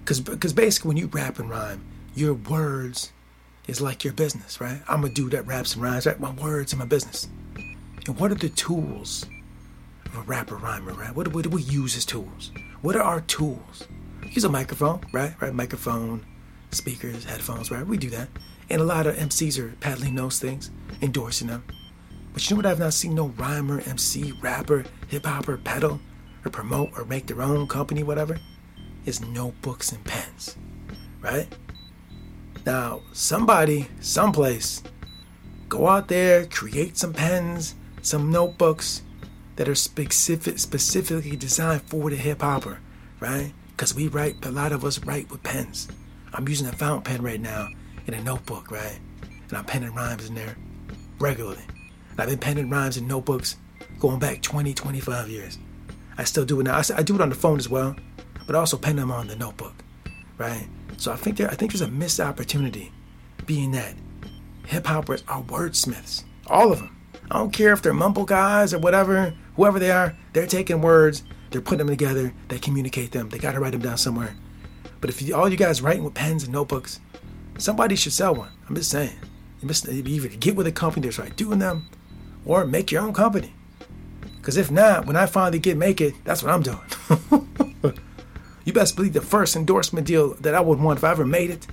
because 0.00 0.20
because 0.20 0.52
basically 0.52 0.88
when 0.88 0.96
you 0.96 1.06
rap 1.06 1.38
and 1.38 1.50
rhyme, 1.50 1.84
your 2.14 2.34
words 2.34 3.12
is 3.66 3.80
like 3.80 4.04
your 4.04 4.12
business, 4.12 4.60
right? 4.60 4.80
I'm 4.88 5.04
a 5.04 5.08
dude 5.08 5.32
that 5.32 5.46
raps 5.46 5.74
and 5.74 5.82
rhymes, 5.82 6.06
right? 6.06 6.18
My 6.18 6.30
words 6.30 6.72
are 6.72 6.76
my 6.76 6.84
business. 6.84 7.28
And 8.06 8.18
what 8.18 8.30
are 8.30 8.36
the 8.36 8.48
tools 8.48 9.26
of 10.06 10.16
a 10.16 10.20
rapper 10.22 10.56
rhymer, 10.56 10.92
right? 10.92 11.14
What, 11.14 11.32
what 11.34 11.42
do 11.42 11.50
we 11.50 11.62
use 11.62 11.96
as 11.96 12.04
tools? 12.04 12.52
What 12.82 12.94
are 12.96 13.02
our 13.02 13.20
tools? 13.22 13.88
Use 14.22 14.44
a 14.44 14.48
microphone, 14.48 15.00
right? 15.12 15.34
Right, 15.40 15.52
microphone, 15.52 16.24
speakers, 16.70 17.24
headphones, 17.24 17.70
right? 17.70 17.86
We 17.86 17.96
do 17.96 18.10
that. 18.10 18.28
And 18.70 18.80
a 18.80 18.84
lot 18.84 19.06
of 19.06 19.16
MCs 19.16 19.58
are 19.58 19.72
paddling 19.80 20.14
those 20.14 20.38
things, 20.38 20.70
endorsing 21.02 21.48
them. 21.48 21.64
But 22.36 22.50
you 22.50 22.54
know 22.54 22.58
what? 22.58 22.66
I've 22.66 22.78
not 22.78 22.92
seen 22.92 23.14
no 23.14 23.28
rhymer, 23.28 23.80
MC, 23.80 24.32
rapper, 24.42 24.84
hip 25.08 25.24
hopper 25.24 25.56
pedal 25.56 25.98
or 26.44 26.50
promote 26.50 26.90
or 26.94 27.06
make 27.06 27.26
their 27.26 27.40
own 27.40 27.66
company, 27.66 28.02
whatever. 28.02 28.38
Is 29.06 29.22
notebooks 29.22 29.90
and 29.90 30.04
pens, 30.04 30.54
right? 31.22 31.48
Now, 32.66 33.00
somebody, 33.14 33.88
someplace, 34.00 34.82
go 35.70 35.88
out 35.88 36.08
there, 36.08 36.44
create 36.44 36.98
some 36.98 37.14
pens, 37.14 37.74
some 38.02 38.30
notebooks 38.30 39.00
that 39.54 39.66
are 39.66 39.74
specific, 39.74 40.58
specifically 40.58 41.36
designed 41.36 41.84
for 41.84 42.10
the 42.10 42.16
hip 42.16 42.42
hopper, 42.42 42.80
right? 43.18 43.54
Because 43.68 43.94
we 43.94 44.08
write, 44.08 44.44
a 44.44 44.50
lot 44.50 44.72
of 44.72 44.84
us 44.84 44.98
write 44.98 45.30
with 45.30 45.42
pens. 45.42 45.88
I'm 46.34 46.46
using 46.46 46.66
a 46.66 46.72
fountain 46.72 47.14
pen 47.14 47.22
right 47.22 47.40
now 47.40 47.70
in 48.06 48.12
a 48.12 48.22
notebook, 48.22 48.70
right? 48.70 48.98
And 49.48 49.56
I'm 49.56 49.64
penning 49.64 49.94
rhymes 49.94 50.28
in 50.28 50.34
there 50.34 50.54
regularly. 51.18 51.64
I've 52.18 52.28
been 52.28 52.38
penning 52.38 52.70
rhymes 52.70 52.96
in 52.96 53.06
notebooks 53.06 53.56
going 53.98 54.18
back 54.18 54.42
20, 54.42 54.72
25 54.72 55.28
years. 55.28 55.58
I 56.18 56.24
still 56.24 56.44
do 56.44 56.60
it 56.60 56.64
now. 56.64 56.80
I, 56.96 57.02
do 57.02 57.14
it 57.14 57.20
on 57.20 57.28
the 57.28 57.34
phone 57.34 57.58
as 57.58 57.68
well, 57.68 57.94
but 58.46 58.56
I 58.56 58.58
also 58.58 58.78
pen 58.78 58.96
them 58.96 59.10
on 59.10 59.26
the 59.26 59.36
notebook, 59.36 59.74
right? 60.38 60.66
So 60.96 61.12
I 61.12 61.16
think 61.16 61.36
there, 61.36 61.50
I 61.50 61.54
think 61.54 61.72
there's 61.72 61.82
a 61.82 61.88
missed 61.88 62.20
opportunity, 62.20 62.90
being 63.44 63.72
that 63.72 63.94
hip 64.66 64.86
hoppers 64.86 65.22
are 65.28 65.42
wordsmiths, 65.42 66.24
all 66.46 66.72
of 66.72 66.78
them. 66.78 66.96
I 67.30 67.38
don't 67.38 67.52
care 67.52 67.72
if 67.72 67.82
they're 67.82 67.92
mumble 67.92 68.24
guys 68.24 68.72
or 68.72 68.78
whatever, 68.78 69.34
whoever 69.56 69.78
they 69.78 69.90
are. 69.90 70.16
They're 70.32 70.46
taking 70.46 70.80
words, 70.80 71.22
they're 71.50 71.60
putting 71.60 71.78
them 71.78 71.88
together, 71.88 72.32
they 72.48 72.58
communicate 72.58 73.12
them. 73.12 73.28
They 73.28 73.38
got 73.38 73.52
to 73.52 73.60
write 73.60 73.72
them 73.72 73.82
down 73.82 73.98
somewhere. 73.98 74.34
But 75.00 75.10
if 75.10 75.20
you, 75.20 75.34
all 75.34 75.48
you 75.48 75.56
guys 75.56 75.82
writing 75.82 76.04
with 76.04 76.14
pens 76.14 76.44
and 76.44 76.52
notebooks, 76.52 77.00
somebody 77.58 77.96
should 77.96 78.12
sell 78.12 78.34
one. 78.34 78.50
I'm 78.68 78.74
just 78.74 78.90
saying. 78.90 79.16
You 79.60 79.66
must 79.66 79.88
either 79.88 80.28
get 80.28 80.56
with 80.56 80.66
a 80.66 80.72
company 80.72 81.06
that's 81.06 81.18
right 81.18 81.34
doing 81.34 81.58
them, 81.58 81.88
or 82.46 82.64
make 82.64 82.90
your 82.90 83.02
own 83.02 83.12
company. 83.12 83.52
Because 84.36 84.56
if 84.56 84.70
not, 84.70 85.06
when 85.06 85.16
I 85.16 85.26
finally 85.26 85.58
get 85.58 85.76
make 85.76 86.00
it, 86.00 86.14
that's 86.24 86.42
what 86.42 86.52
I'm 86.52 86.62
doing. 86.62 87.94
you 88.64 88.72
best 88.72 88.96
believe 88.96 89.12
the 89.12 89.20
first 89.20 89.56
endorsement 89.56 90.06
deal 90.06 90.34
that 90.34 90.54
I 90.54 90.60
would 90.60 90.80
want 90.80 90.98
if 90.98 91.04
I 91.04 91.10
ever 91.10 91.26
made 91.26 91.50
it 91.50 91.66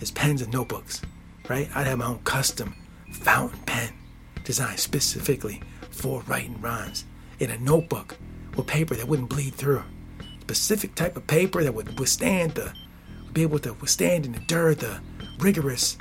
is 0.00 0.10
pens 0.10 0.42
and 0.42 0.52
notebooks, 0.52 1.00
right? 1.48 1.68
I'd 1.74 1.86
have 1.86 1.98
my 1.98 2.06
own 2.06 2.18
custom 2.24 2.74
fountain 3.12 3.60
pen 3.60 3.92
designed 4.44 4.80
specifically 4.80 5.62
for 5.90 6.22
writing 6.22 6.60
rhymes 6.60 7.04
in 7.38 7.50
a 7.50 7.58
notebook 7.58 8.16
with 8.56 8.66
paper 8.66 8.94
that 8.96 9.06
wouldn't 9.06 9.28
bleed 9.28 9.54
through. 9.54 9.84
Specific 10.40 10.96
type 10.96 11.16
of 11.16 11.26
paper 11.26 11.62
that 11.62 11.74
would 11.74 11.98
withstand 11.98 12.52
the, 12.52 12.72
be 13.32 13.42
able 13.42 13.60
to 13.60 13.74
withstand 13.74 14.26
and 14.26 14.34
endure 14.34 14.74
the 14.74 15.00
rigorous 15.38 15.96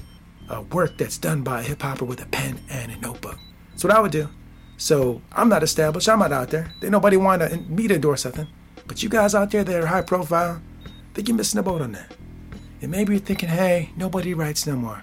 uh, 0.50 0.64
work 0.72 0.98
that's 0.98 1.18
done 1.18 1.44
by 1.44 1.60
a 1.60 1.64
hip 1.64 1.82
hopper 1.82 2.06
with 2.06 2.22
a 2.22 2.26
pen 2.26 2.60
and 2.70 2.92
a 2.92 2.98
notebook. 2.98 3.38
That's 3.80 3.86
what 3.86 3.96
I 3.96 4.02
would 4.02 4.12
do. 4.12 4.28
So 4.76 5.22
I'm 5.32 5.48
not 5.48 5.64
established. 5.64 6.10
I'm 6.10 6.20
not 6.20 6.34
out 6.34 6.50
there. 6.50 6.74
They 6.82 6.90
nobody 6.90 7.16
want 7.16 7.42
to, 7.42 7.56
me 7.56 7.88
to 7.88 7.96
endorse 7.96 8.24
something. 8.24 8.46
But 8.86 9.02
you 9.02 9.08
guys 9.08 9.34
out 9.34 9.52
there 9.52 9.64
that 9.64 9.84
are 9.84 9.86
high 9.86 10.02
profile, 10.02 10.62
think 11.14 11.30
you're 11.30 11.38
missing 11.38 11.60
the 11.60 11.64
boat 11.64 11.82
on 11.82 11.94
that. 11.94 12.12
And 12.82 12.92
maybe 12.92 13.14
you're 13.14 13.22
thinking, 13.22 13.48
hey, 13.48 13.92
nobody 13.96 14.34
writes 14.34 14.68
no 14.68 14.76
more. 14.76 15.00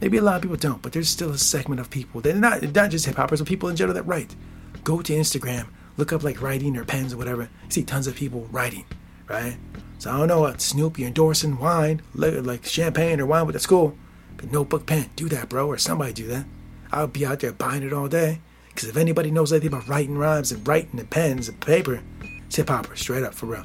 Maybe 0.00 0.16
a 0.16 0.22
lot 0.22 0.36
of 0.36 0.40
people 0.40 0.56
don't, 0.56 0.80
but 0.80 0.94
there's 0.94 1.10
still 1.10 1.28
a 1.28 1.36
segment 1.36 1.78
of 1.78 1.90
people. 1.90 2.22
They're 2.22 2.34
not 2.34 2.62
not 2.74 2.90
just 2.90 3.04
hip 3.04 3.16
hoppers, 3.16 3.40
but 3.40 3.48
people 3.48 3.68
in 3.68 3.76
general 3.76 3.96
that 3.96 4.04
write. 4.04 4.34
Go 4.82 5.02
to 5.02 5.12
Instagram, 5.12 5.66
look 5.98 6.10
up 6.10 6.22
like 6.22 6.40
writing 6.40 6.74
or 6.74 6.86
pens 6.86 7.12
or 7.12 7.18
whatever. 7.18 7.50
You 7.64 7.70
see 7.70 7.84
tons 7.84 8.06
of 8.06 8.14
people 8.14 8.48
writing, 8.50 8.86
right? 9.28 9.58
So 9.98 10.10
I 10.10 10.16
don't 10.16 10.28
know 10.28 10.40
what 10.40 10.62
Snoop, 10.62 10.98
you're 10.98 11.08
endorsing 11.08 11.58
wine, 11.58 12.00
like 12.14 12.64
champagne 12.64 13.20
or 13.20 13.26
wine 13.26 13.46
with 13.46 13.56
a 13.56 13.60
school. 13.60 13.94
But 14.38 14.50
notebook 14.52 14.86
pen, 14.86 15.10
do 15.16 15.28
that, 15.28 15.50
bro, 15.50 15.66
or 15.66 15.76
somebody 15.76 16.14
do 16.14 16.28
that. 16.28 16.46
I'll 16.92 17.06
be 17.06 17.26
out 17.26 17.40
there 17.40 17.52
buying 17.52 17.82
it 17.82 17.92
all 17.92 18.08
day. 18.08 18.40
Because 18.68 18.88
if 18.88 18.96
anybody 18.96 19.30
knows 19.30 19.52
anything 19.52 19.72
about 19.72 19.88
writing 19.88 20.16
rhymes 20.16 20.52
and 20.52 20.66
writing 20.66 21.00
and 21.00 21.10
pens 21.10 21.48
and 21.48 21.60
paper, 21.60 22.00
it's 22.46 22.56
hip 22.56 22.68
hopper, 22.68 22.94
straight 22.94 23.24
up, 23.24 23.34
for 23.34 23.46
real. 23.46 23.64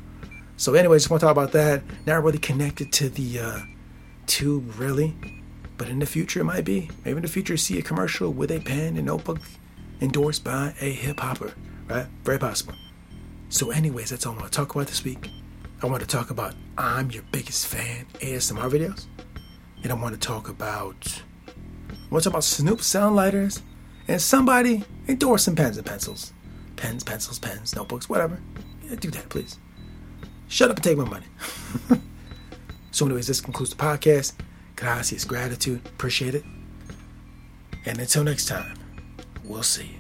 So, 0.57 0.73
anyway, 0.73 0.97
just 0.97 1.09
want 1.09 1.21
to 1.21 1.27
talk 1.27 1.31
about 1.31 1.51
that. 1.51 1.83
Not 2.05 2.23
really 2.23 2.37
connected 2.37 2.91
to 2.93 3.09
the 3.09 3.39
uh, 3.39 3.59
tube, 4.27 4.79
really. 4.79 5.15
But 5.77 5.89
in 5.89 5.99
the 5.99 6.05
future, 6.05 6.41
it 6.41 6.45
might 6.45 6.65
be. 6.65 6.89
Maybe 7.05 7.17
in 7.17 7.21
the 7.21 7.27
future, 7.27 7.57
see 7.57 7.77
a 7.77 7.81
commercial 7.81 8.31
with 8.31 8.51
a 8.51 8.59
pen 8.59 8.97
and 8.97 9.05
notebook 9.05 9.39
endorsed 10.01 10.43
by 10.43 10.73
a 10.81 10.91
hip 10.91 11.19
hopper, 11.19 11.53
right? 11.87 12.07
Very 12.23 12.39
possible. 12.39 12.73
So, 13.49 13.71
anyways, 13.71 14.09
that's 14.09 14.25
all 14.25 14.33
I 14.33 14.37
want 14.37 14.51
to 14.51 14.57
talk 14.57 14.73
about 14.73 14.87
this 14.87 15.03
week. 15.03 15.29
I 15.81 15.85
want 15.85 16.01
to 16.01 16.07
talk 16.07 16.29
about 16.29 16.55
I'm 16.77 17.11
your 17.11 17.23
biggest 17.31 17.67
fan 17.67 18.05
ASMR 18.15 18.69
videos. 18.69 19.05
And 19.83 19.91
I 19.91 19.95
want 19.95 20.13
to 20.13 20.19
talk 20.19 20.49
about 20.49 21.21
talk 22.21 22.33
about 22.33 22.43
Snoop 22.43 22.81
sound 22.81 23.15
lighters 23.15 23.61
and 24.07 24.21
somebody 24.21 24.83
endorsing 25.07 25.55
pens 25.55 25.77
and 25.77 25.85
pencils. 25.85 26.33
Pens, 26.75 27.03
pencils, 27.03 27.39
pens, 27.39 27.75
notebooks, 27.75 28.09
whatever. 28.09 28.39
Yeah, 28.83 28.95
do 28.95 29.09
that, 29.11 29.29
please. 29.29 29.59
Shut 30.47 30.69
up 30.69 30.77
and 30.77 30.83
take 30.83 30.97
my 30.97 31.05
money. 31.05 31.25
so, 32.91 33.05
anyways, 33.05 33.27
this 33.27 33.41
concludes 33.41 33.71
the 33.71 33.77
podcast. 33.77 34.33
Gracias, 34.75 35.25
gratitude. 35.25 35.81
Appreciate 35.85 36.35
it. 36.35 36.43
And 37.85 37.99
until 37.99 38.23
next 38.23 38.45
time, 38.45 38.77
we'll 39.43 39.63
see. 39.63 39.97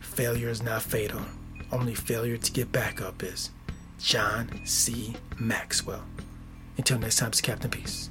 Failure 0.00 0.48
is 0.48 0.62
not 0.62 0.82
fatal. 0.82 1.22
Only 1.70 1.94
failure 1.94 2.36
to 2.36 2.52
get 2.52 2.70
back 2.70 3.00
up 3.00 3.22
is. 3.22 3.50
John 3.98 4.60
C. 4.64 5.14
Maxwell. 5.38 6.04
Until 6.76 6.98
next 6.98 7.16
time, 7.16 7.28
it's 7.28 7.40
Captain 7.40 7.70
Peace. 7.70 8.10